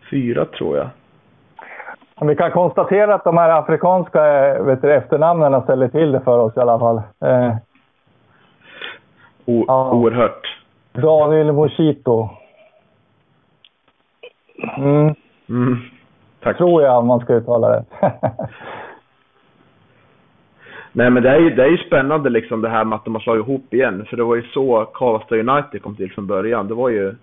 [0.10, 0.90] Fyra tror jag.
[2.22, 4.22] Vi kan konstatera att de här afrikanska
[4.64, 6.98] vet du, efternamnen ställer till det för oss i alla fall.
[6.98, 7.56] Eh,
[9.46, 9.92] o ja.
[9.92, 10.60] Oerhört.
[10.94, 12.30] Daniel Moshito.
[14.78, 15.16] Mm.
[15.50, 15.78] Mm.
[16.40, 16.58] Tack.
[16.58, 17.86] Tror jag man ska uttala det.
[20.92, 23.16] Nej men det är, ju, det är ju spännande liksom det här med att de
[23.16, 24.06] har slagit ihop igen.
[24.10, 26.68] För det var ju så Karlstad United kom till från början.
[26.68, 27.16] Det var ju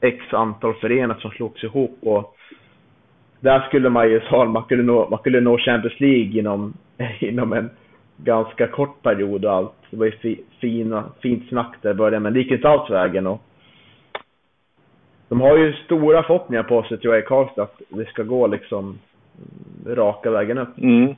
[0.00, 2.35] x antal föreningar som slogs ihop och
[3.46, 6.74] där skulle man ju sa man skulle nå, man skulle nå Champions League inom,
[7.20, 7.70] inom en
[8.16, 9.72] ganska kort period och allt.
[9.90, 12.90] Det var ju fi, fina, fint snack där i början men det gick inte alls
[12.90, 13.42] vägen och
[15.28, 18.46] de har ju stora förhoppningar på sig tror jag i Karlstad att det ska gå
[18.46, 18.98] liksom
[19.86, 20.78] raka vägen upp.
[20.78, 21.14] Mm.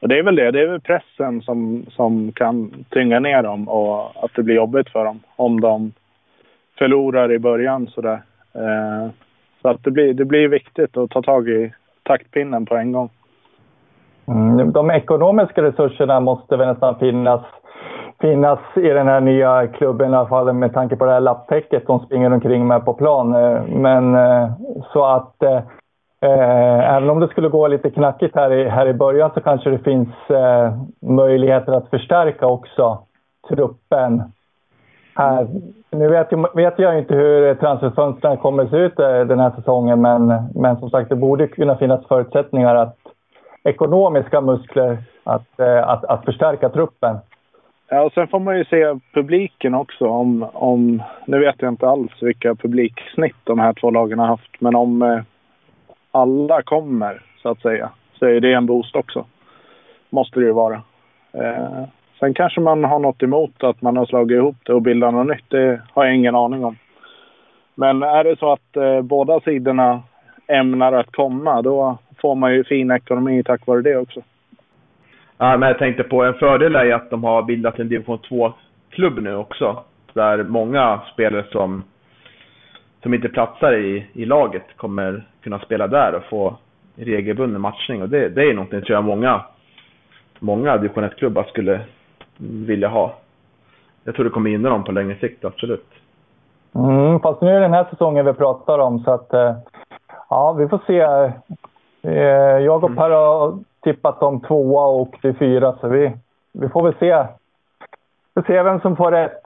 [0.00, 3.68] Och det är väl det, det är väl pressen som, som kan tynga ner dem
[3.68, 5.92] och att det blir jobbigt för dem om de
[6.78, 8.22] förlorar i början sådär.
[8.54, 9.10] Eh,
[9.68, 13.10] så att det blir, det blir viktigt att ta tag i taktpinnen på en gång.
[14.28, 17.40] Mm, de ekonomiska resurserna måste väl nästan finnas,
[18.20, 21.86] finnas i den här nya klubben i alla fall med tanke på det här lapptäcket
[21.86, 23.34] de springer omkring med på plan.
[23.34, 24.50] Eh, men eh,
[24.92, 25.60] så att eh,
[26.22, 29.70] eh, även om det skulle gå lite knackigt här i, här i början så kanske
[29.70, 32.98] det finns eh, möjligheter att förstärka också
[33.48, 34.22] truppen
[35.18, 35.46] här.
[35.90, 39.50] Nu vet jag, vet jag inte hur transferfönstren kommer att se ut eh, den här
[39.50, 42.96] säsongen men, men som sagt det borde kunna finnas förutsättningar att
[43.64, 47.16] ekonomiska muskler att, eh, att, att förstärka truppen.
[47.88, 50.08] Ja, och sen får man ju se publiken också.
[50.08, 54.60] Om, om, nu vet jag inte alls vilka publiksnitt de här två lagen har haft,
[54.60, 55.20] men om eh,
[56.10, 59.24] alla kommer, så att säga, så är det en boost också.
[60.10, 60.82] Måste det ju vara.
[61.32, 61.82] Eh,
[62.18, 65.26] Sen kanske man har något emot att man har slagit ihop det och bildat något
[65.26, 65.44] nytt.
[65.48, 66.76] Det har jag ingen aning om.
[67.74, 70.02] Men är det så att eh, båda sidorna
[70.46, 74.22] ämnar att komma, då får man ju fin ekonomi tack vare det också.
[75.38, 79.18] Ja, men jag tänkte på en fördel är att de har bildat en division 2-klubb
[79.22, 79.84] nu också.
[80.12, 81.82] Där många spelare som,
[83.02, 86.56] som inte platsar i, i laget kommer kunna spela där och få
[86.96, 88.02] regelbunden matchning.
[88.02, 89.40] Och det, det är någonting tror jag många,
[90.38, 91.80] många division 1-klubbar skulle
[92.38, 93.14] vilja ha.
[94.04, 95.86] Jag tror det kommer gynna dem på längre sikt, absolut.
[96.74, 99.56] Mm, fast nu är det den här säsongen vi pratar om, så att eh,
[100.30, 101.00] ja, vi får se.
[102.02, 106.12] Eh, jag och Per har tippat om tvåa och till fyra, så vi,
[106.52, 107.26] vi får väl se.
[108.34, 109.42] Vi får se vem som får rätt,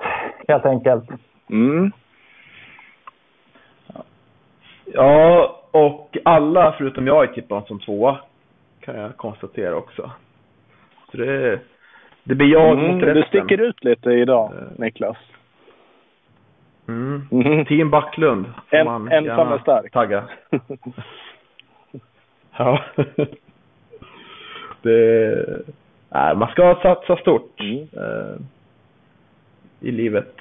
[0.48, 1.04] helt enkelt.
[1.50, 1.92] Mm.
[4.84, 8.18] Ja, och alla förutom jag är tippade som tvåa,
[8.80, 10.10] kan jag konstatera också.
[11.10, 11.60] Så det,
[12.24, 13.14] det blir jag mm, mot resten.
[13.14, 15.16] Du sticker ut lite idag, uh, Niklas.
[16.88, 17.28] Mm.
[17.30, 17.64] Mm.
[17.64, 18.46] Team Backlund.
[18.70, 19.92] En, ensam är stark.
[19.92, 20.24] Tagga.
[22.56, 22.80] ja.
[24.82, 25.46] det,
[26.10, 27.78] nej, man ska satsa stort mm.
[27.78, 28.36] uh,
[29.80, 30.36] i livet.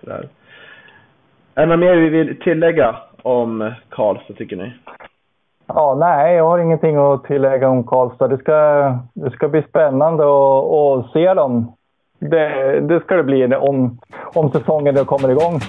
[0.00, 0.28] Sådär.
[1.54, 4.72] Är det mer vi vill tillägga om Karlstad, tycker ni?
[5.66, 8.28] Ja, nej, jag har ingenting att tillägga om Karlstad.
[8.28, 8.52] Det ska,
[9.14, 11.72] det ska bli spännande att, att se dem.
[12.18, 13.98] Det, det ska det bli om,
[14.34, 15.60] om säsongen kommer igång.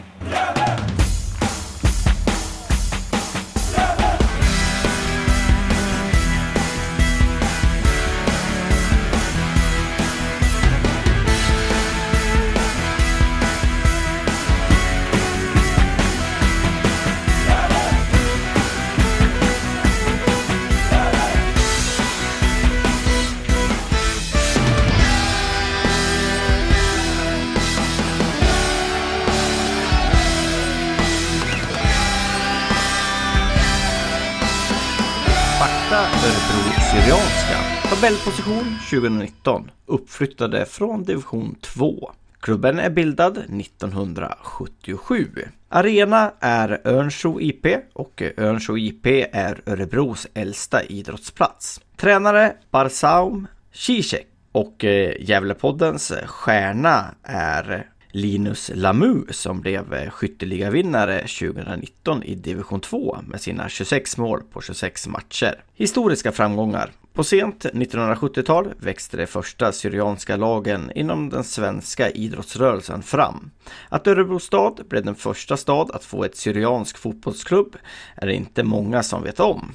[35.98, 37.58] Örebro Syrianska.
[37.89, 42.12] Tabellposition 2019, uppflyttade från division 2.
[42.39, 45.28] Klubben är bildad 1977.
[45.70, 51.82] Arena är Örnsjö IP och Örnsjö IP är Örebros äldsta idrottsplats.
[51.95, 57.88] Tränare Barsaum Zizek och eh, Gävlepoddens stjärna är
[58.18, 64.61] Linus Lamu som blev eh, skytteligavinnare 2019 i division 2 med sina 26 mål på
[64.61, 65.63] 26 matcher.
[65.76, 73.51] Historiska framgångar på sent 1970-tal växte de första syrianska lagen inom den svenska idrottsrörelsen fram.
[73.89, 77.76] Att Örebro stad blev den första stad att få ett syriansk fotbollsklubb
[78.15, 79.74] är det inte många som vet om.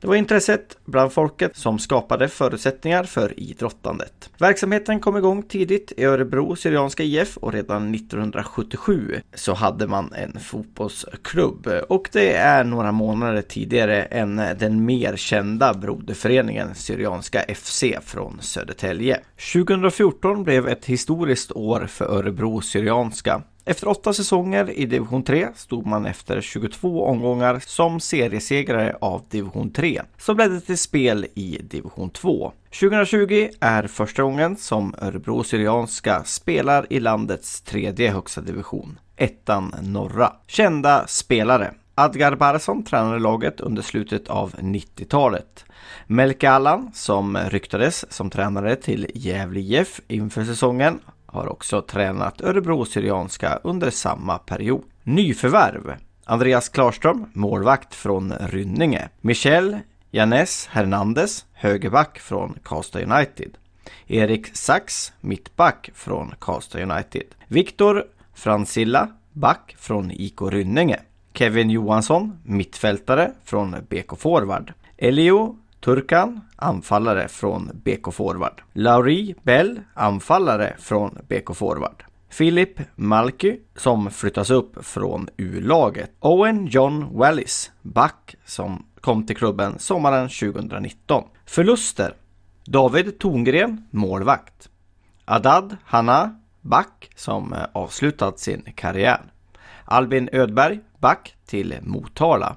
[0.00, 4.30] Det var intresset bland folket som skapade förutsättningar för idrottandet.
[4.38, 10.40] Verksamheten kom igång tidigt i Örebro Syrianska IF och redan 1977 så hade man en
[10.40, 18.38] fotbollsklubb och det är några månader tidigare än den mer kända broderföreningen Syrianska FC från
[18.40, 19.20] Södertälje.
[19.52, 23.42] 2014 blev ett historiskt år för Örebro Syrianska.
[23.64, 29.72] Efter åtta säsonger i division 3 stod man efter 22 omgångar som seriesegrare av division
[29.72, 32.52] 3 som ledde till spel i division 2.
[32.80, 40.32] 2020 är första gången som Örebro Syrianska spelar i landets tredje högsta division, ettan norra.
[40.46, 45.64] Kända spelare Adgar Barsson tränade laget under slutet av 90-talet.
[46.06, 52.84] Melke Allan, som ryktades som tränare till Gävle IF inför säsongen, har också tränat Örebro
[52.84, 54.82] Syrianska under samma period.
[55.02, 59.08] Nyförvärv Andreas Klarström, målvakt från Rynninge.
[59.20, 59.78] Michel
[60.10, 63.50] Janes Hernandez, högerback från Karlstad United.
[64.06, 67.26] Erik Sachs, mittback från Karlstad United.
[67.48, 71.00] Viktor Fransilla, back från IK Rynninge.
[71.34, 74.72] Kevin Johansson, mittfältare från BK Forward.
[74.96, 78.62] Elio Turkan, anfallare från BK Forward.
[78.72, 82.04] Lauri Bell, anfallare från BK Forward.
[82.38, 86.10] Philip Malky som flyttas upp från U-laget.
[86.20, 91.24] Owen John Wallis, back som kom till klubben sommaren 2019.
[91.46, 92.14] Förluster.
[92.64, 94.68] David Tongren, målvakt.
[95.24, 99.20] Adad Hanna, back som avslutat sin karriär.
[99.84, 102.56] Albin Ödberg, back till Motala.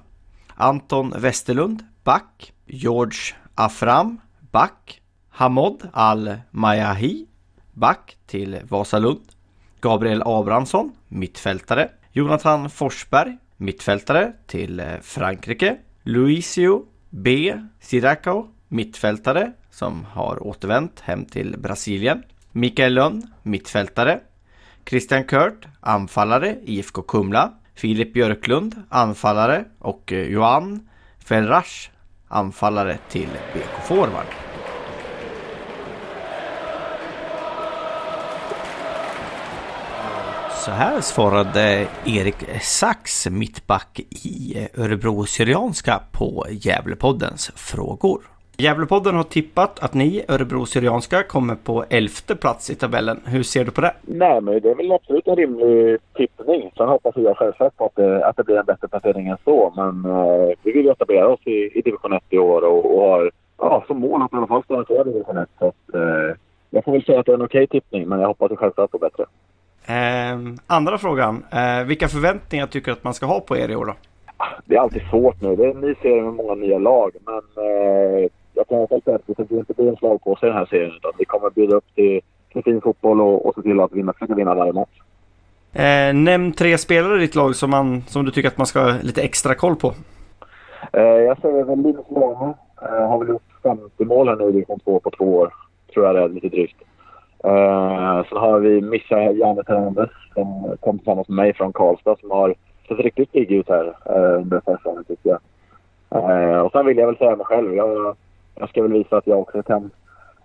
[0.54, 2.52] Anton Westerlund, back.
[2.66, 3.18] George
[3.54, 4.20] Afram,
[4.52, 5.00] back.
[5.28, 7.26] Hamod Al-Mayahi,
[7.72, 9.20] back till Vasalund.
[9.80, 11.90] Gabriel Abrahamsson, mittfältare.
[12.12, 15.76] Jonathan Forsberg, mittfältare till Frankrike.
[16.02, 17.54] Luisio B.
[17.80, 22.22] Siracao, mittfältare som har återvänt hem till Brasilien.
[22.52, 24.20] Mikael Lönn, mittfältare.
[24.86, 27.57] Christian Kurt, anfallare, IFK Kumla.
[27.78, 31.90] Filip Björklund, anfallare och eh, Johan Ferrash,
[32.28, 34.26] anfallare till BK Forward.
[40.64, 48.37] Så här svarade Erik Sax, mittback i Örebro Syrianska på Gävlepoddens frågor.
[48.60, 53.20] Gävlepodden har tippat att ni, Örebro Syrianska, kommer på elfte plats i tabellen.
[53.24, 53.94] Hur ser du på det?
[54.02, 56.70] Nej, men det är väl absolut en rimlig tippning.
[56.76, 59.72] Sen hoppas jag självklart på att det, att det blir en bättre placering än så.
[59.76, 63.00] Men uh, vi vill ju etablera oss i, i division 1 i år och, och
[63.00, 65.48] har ja, som mål att i alla fall stanna kvar i division 1.
[65.58, 66.34] Så att, uh,
[66.70, 68.90] jag får väl säga att det är en okej okay tippning, men jag hoppas självklart
[68.90, 69.24] på bättre.
[69.86, 71.44] Eh, andra frågan.
[71.52, 73.94] Eh, vilka förväntningar tycker du att man ska ha på er i år då?
[74.64, 75.56] Det är alltid svårt nu.
[75.56, 77.10] Det är en ny serie med många nya lag.
[77.26, 78.28] Men eh,
[78.58, 80.92] jag kan helt säga att det inte bli en slagpåse i den här serien.
[80.96, 82.20] Utan vi kommer bjuda upp till,
[82.52, 85.00] till fin fotboll och, och se till att vinna, försöka vinna varje match.
[85.72, 88.80] Eh, nämn tre spelare i ditt lag som, man, som du tycker att man ska
[88.80, 89.92] ha lite extra koll på.
[90.92, 92.54] Eh, jag säger väl Linus Lane.
[92.82, 95.54] Eh, har väl gjort 50 mål här nu i division 2 på två år.
[95.94, 96.82] Tror jag det är, lite drygt.
[97.44, 102.30] Uh, sen har vi Mischa Janne Hernandez som kom tillsammans med mig från Karlstad som
[102.30, 102.54] har
[102.88, 105.40] sett riktigt pigg ut här uh, under säsongen tycker jag.
[106.14, 107.74] Uh, och sen vill jag väl säga mig själv.
[107.74, 108.16] Jag,
[108.58, 109.90] jag ska väl visa att jag också kan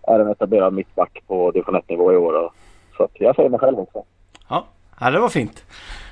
[0.07, 2.51] är en etablerad mittback på division 1-nivå i år.
[2.97, 4.03] Så jag säger mig själv också.
[4.49, 4.65] Ja,
[4.99, 5.63] ja det var fint.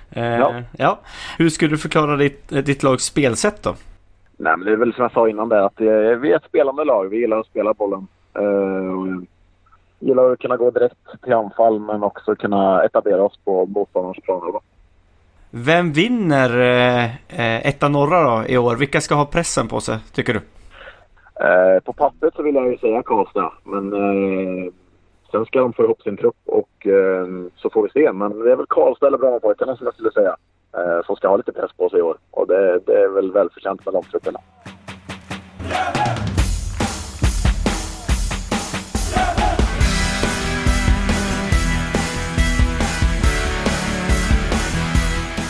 [0.09, 0.53] ja.
[0.77, 0.99] ja.
[1.37, 3.75] Hur skulle du förklara ditt, ditt lags spelsätt då?
[4.37, 5.79] Nej, men det är väl som jag sa innan där att
[6.21, 7.09] vi är ett spelande lag.
[7.09, 8.07] Vi gillar att spela bollen.
[8.39, 9.23] Uh,
[9.99, 14.59] gillar att kunna gå direkt till anfall men också kunna etablera oss på motståndarens planhalva.
[15.49, 16.59] Vem vinner
[17.27, 18.75] eh, etta norra då i år?
[18.75, 20.41] Vilka ska ha pressen på sig tycker du?
[21.43, 24.71] Eh, på pappret så vill jag ju säga Karlstad men eh,
[25.31, 28.11] sen ska de få ihop sin trupp och eh, så får vi se.
[28.11, 30.35] Men det är väl Karlstad eller Brommapojkarna som jag skulle säga
[30.77, 33.31] eh, som ska ha lite press på sig i år och det, det är väl
[33.31, 34.39] välförtjänt med de trupperna.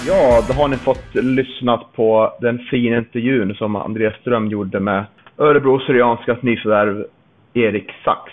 [0.08, 5.06] Ja, då har ni fått lyssnat på den fina intervjun som Andreas Ström gjorde med
[5.42, 7.06] Örebro Syrianskas nyförvärv
[7.54, 8.32] Erik Sax.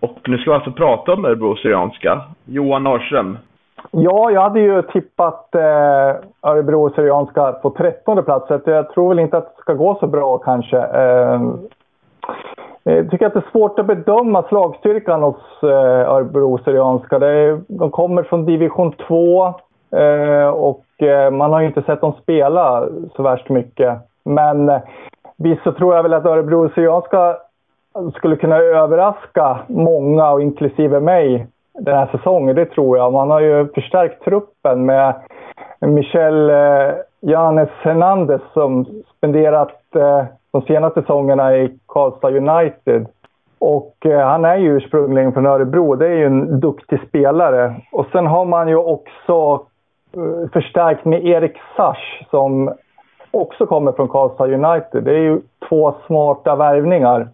[0.00, 2.20] Och nu ska vi alltså prata om Örebro Syrianska.
[2.44, 3.38] Johan Norrström.
[3.90, 5.60] Ja, jag hade ju tippat eh,
[6.42, 8.48] Örebro Syrianska på trettonde plats.
[8.48, 10.78] Så jag tror väl inte att det ska gå så bra kanske.
[10.78, 11.40] Eh,
[12.82, 17.18] jag tycker att det är svårt att bedöma slagstyrkan hos eh, Örebro Syrianska.
[17.18, 19.46] Det, de kommer från division 2
[19.96, 23.98] eh, och eh, man har ju inte sett dem spela så värst mycket.
[24.24, 24.80] Men eh,
[25.38, 27.36] visst så tror jag väl att Örebro Syrianska
[28.14, 31.46] skulle kunna överraska många, och inklusive mig,
[31.78, 32.56] den här säsongen.
[32.56, 33.12] Det tror jag.
[33.12, 35.14] Man har ju förstärkt truppen med
[35.80, 38.86] Michel eh, Janes Hernandez som
[39.16, 43.06] spenderat eh, de senaste säsongerna i Karlstad United.
[43.58, 45.94] Och eh, han är ju ursprungligen från Örebro.
[45.94, 47.74] Det är ju en duktig spelare.
[47.92, 49.66] Och sen har man ju också
[50.16, 52.72] eh, förstärkt med Erik Sars som
[53.30, 55.04] också kommer från Karlstad United.
[55.04, 57.28] Det är ju två smarta värvningar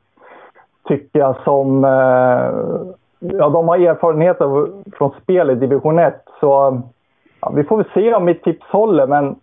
[0.88, 1.84] tycker jag som...
[1.84, 6.14] Eh, ja, de har erfarenhet av, från spel i division 1.
[6.40, 6.82] Så
[7.40, 9.07] ja, vi får väl se om mitt tips håller.
[9.07, 9.34] Men,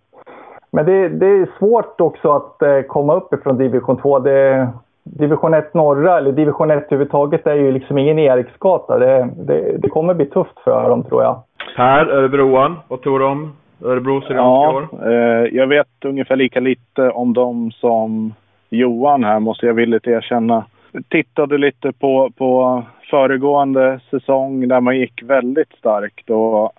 [0.72, 4.20] men det, det är svårt också att eh, komma upp ifrån division 2.
[4.20, 4.68] Det,
[5.04, 9.00] division 1 norra, eller division 1 överhuvudtaget, är ju liksom ingen Eriksgata.
[9.00, 11.40] Det, det, det kommer bli tufft för dem, tror jag.
[11.76, 13.54] Per, Örebroan, vad tror du om
[13.84, 18.34] Örebro Syrianska Ja, eh, jag vet ungefär lika lite om dem som
[18.70, 20.66] Johan här, måste jag villigt erkänna.
[21.10, 26.72] Tittade lite på, på föregående säsong där man gick väldigt starkt och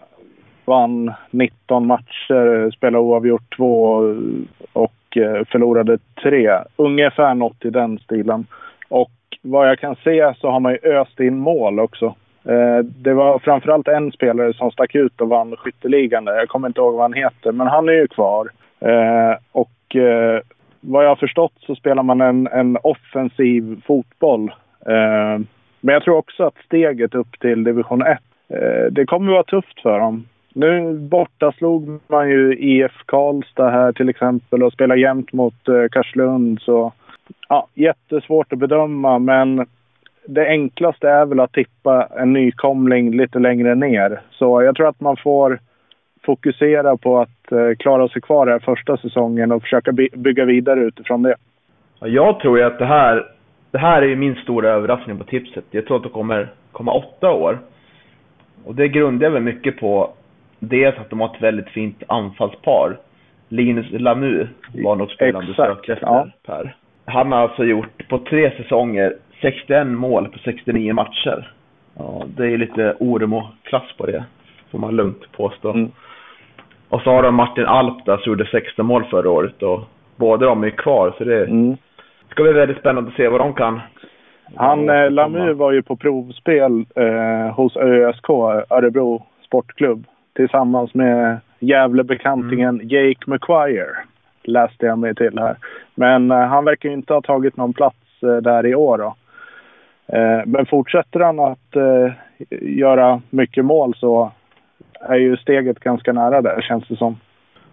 [0.64, 3.94] vann 19 matcher, spelade oavgjort två
[4.72, 6.58] och eh, förlorade tre.
[6.76, 8.46] Ungefär något i den stilen.
[8.88, 9.10] Och
[9.42, 12.14] vad jag kan se så har man ju öst in mål också.
[12.44, 16.26] Eh, det var framförallt en spelare som stack ut och vann skytteligan.
[16.26, 18.50] Jag kommer inte ihåg vad han heter, men han är ju kvar.
[18.80, 20.40] Eh, och eh,
[20.80, 24.54] vad jag har förstått så spelar man en, en offensiv fotboll.
[25.80, 28.18] Men jag tror också att steget upp till division 1,
[28.90, 30.26] det kommer vara tufft för dem.
[30.54, 35.54] Nu borta slog man ju IF Karlstad här till exempel och spelar jämt mot
[35.90, 36.60] Karlslund.
[36.60, 36.92] Så
[37.48, 39.66] ja, jättesvårt att bedöma men
[40.26, 44.20] det enklaste är väl att tippa en nykomling lite längre ner.
[44.30, 45.58] Så jag tror att man får
[46.24, 50.80] fokusera på att eh, klara sig kvar här första säsongen och försöka by- bygga vidare
[50.80, 51.34] utifrån det.
[52.00, 53.26] Ja, Jag tror ju att det här,
[53.70, 55.64] det här är ju min stora överraskning på tipset.
[55.70, 57.58] Jag tror att de kommer komma åtta år.
[58.64, 60.10] Och det grundar jag väl mycket på
[60.58, 62.96] dels att de har ett väldigt fint anfallspar.
[63.48, 64.48] Linus Lanu
[64.84, 66.28] var något spelande Exakt, sökte efter, ja.
[66.46, 66.76] Per.
[67.04, 71.52] Han har alltså gjort på tre säsonger 61 mål på 69 matcher.
[71.98, 74.24] Ja, det är lite Oremo-klass på det,
[74.70, 75.70] får man lugnt påstå.
[75.70, 75.90] Mm.
[76.88, 79.80] Och så har de Martin Alp där som gjorde 16 mål förra året och
[80.16, 81.76] båda de är kvar så det Mm.
[82.30, 83.80] ska bli väldigt spännande att se vad de kan.
[84.56, 88.30] Han, eh, Lamu var ju på provspel eh, hos ÖSK,
[88.70, 90.04] Örebro Sportklubb,
[90.36, 93.96] tillsammans med Gävlebekantingen Jake McQuire,
[94.44, 95.56] läste jag mig till här.
[95.94, 98.98] Men eh, han verkar ju inte ha tagit någon plats eh, där i år.
[98.98, 99.14] Då.
[100.06, 102.12] Eh, men fortsätter han att eh,
[102.60, 104.32] göra mycket mål så
[105.00, 107.16] är ju steget ganska nära där, känns det som.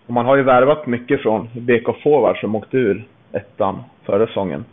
[0.08, 4.66] Och man har ju värvat mycket från BK Forward som åkte ur ettan förra säsongen.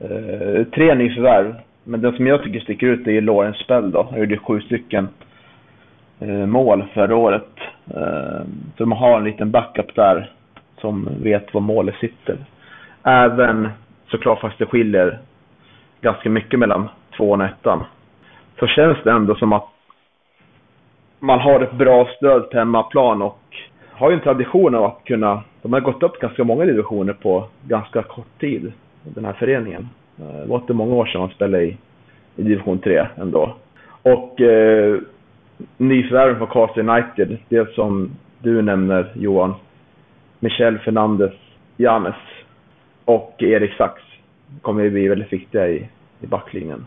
[0.00, 1.54] Eh, tre nyförvärv.
[1.84, 4.06] Men den som jag tycker sticker ut är Lorentz Spell då.
[4.10, 5.08] Han gjorde sju stycken
[6.20, 7.48] eh, mål förra året.
[7.94, 8.40] Eh,
[8.78, 10.30] så man har en liten backup där
[10.80, 12.36] som vet var målet sitter.
[13.02, 13.68] Även
[14.10, 15.18] såklart fast det skiljer
[16.02, 17.84] ganska mycket mellan tvåan och ettan.
[18.58, 19.68] Så känns det ändå som att
[21.18, 23.38] man har ett bra stöd på hemmaplan och
[23.90, 25.42] har ju en tradition av att kunna...
[25.62, 28.72] De har gått upp ganska många divisioner på ganska kort tid,
[29.02, 29.88] den här föreningen.
[30.18, 31.76] Eh, det var inte många år sedan man spelade i,
[32.36, 33.54] i division 3 ändå.
[34.02, 34.98] Och eh,
[35.76, 39.54] nyförvärven från Karlstad United, det som du nämner Johan,
[40.40, 41.32] Michel Fernandez
[41.76, 42.14] Janes
[43.04, 44.02] och Erik Sachs,
[44.62, 45.88] kommer ju bli väldigt viktiga i,
[46.20, 46.86] i backlinjen.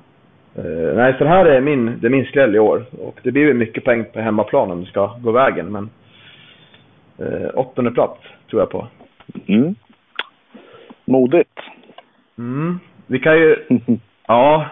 [0.56, 2.86] Eh, nej, så det här är min, det är min skräll i år.
[3.02, 5.72] Och det blir mycket poäng på hemmaplan om det ska gå vägen.
[5.72, 5.90] Men
[7.18, 8.88] eh, åttonde plats tror jag på.
[9.48, 9.76] Mm.
[11.06, 11.60] Modigt.
[12.38, 12.80] Mm.
[13.08, 13.56] Vi kan ju...
[14.28, 14.66] Ja,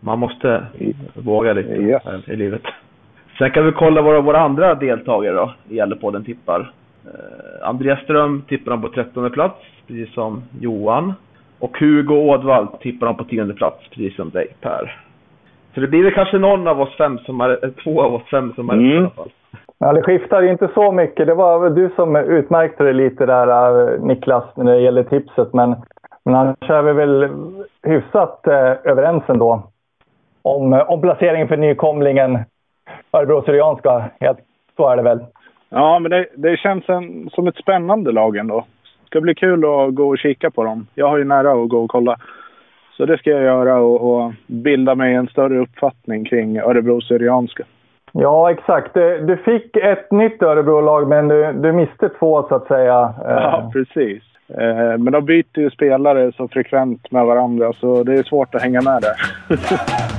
[0.00, 0.66] man måste
[1.14, 2.02] våga lite Yes.
[2.26, 2.62] i livet.
[3.38, 6.72] Sen kan vi kolla våra, våra andra deltagare då, i Gällepodden tippar.
[7.04, 11.14] Eh, Andreas Ström tippar han på trettonde plats, precis som Johan.
[11.60, 15.00] Och Hugo Ådvall tippar han på tionde plats, precis som dig Per.
[15.74, 18.52] Så det blir väl kanske någon av oss fem som eh, två av oss fem
[18.54, 18.98] som har rätt i Mm.
[19.02, 19.30] alla fall.
[19.78, 21.26] Ja, det skiftade inte så mycket.
[21.26, 25.52] Det var väl du som utmärkte det lite där, eh, Niklas, när det gäller tipset.
[25.54, 25.74] Men,
[26.24, 27.28] men annars är vi väl
[27.82, 29.62] hyfsat eh, överens ändå
[30.42, 32.38] om, eh, om placeringen för nykomlingen
[33.12, 34.04] Örebro Syrianska.
[34.20, 34.38] Helt,
[34.76, 35.24] så är det väl.
[35.70, 38.64] Ja, men det, det känns en, som ett spännande lag ändå.
[39.08, 40.86] Ska bli kul att gå och kika på dem.
[40.94, 42.16] Jag har ju nära att gå och kolla.
[42.96, 47.64] Så det ska jag göra och, och bilda mig en större uppfattning kring Örebro Syrianska.
[48.12, 48.94] Ja, exakt.
[48.94, 53.14] Du, fick ett nytt Örebro-lag, men du, du miste två så att säga.
[53.24, 54.22] Ja, precis.
[54.48, 58.62] Eh, Men de byter ju spelare så frekvent med varandra så det är svårt att
[58.62, 59.14] hänga med där.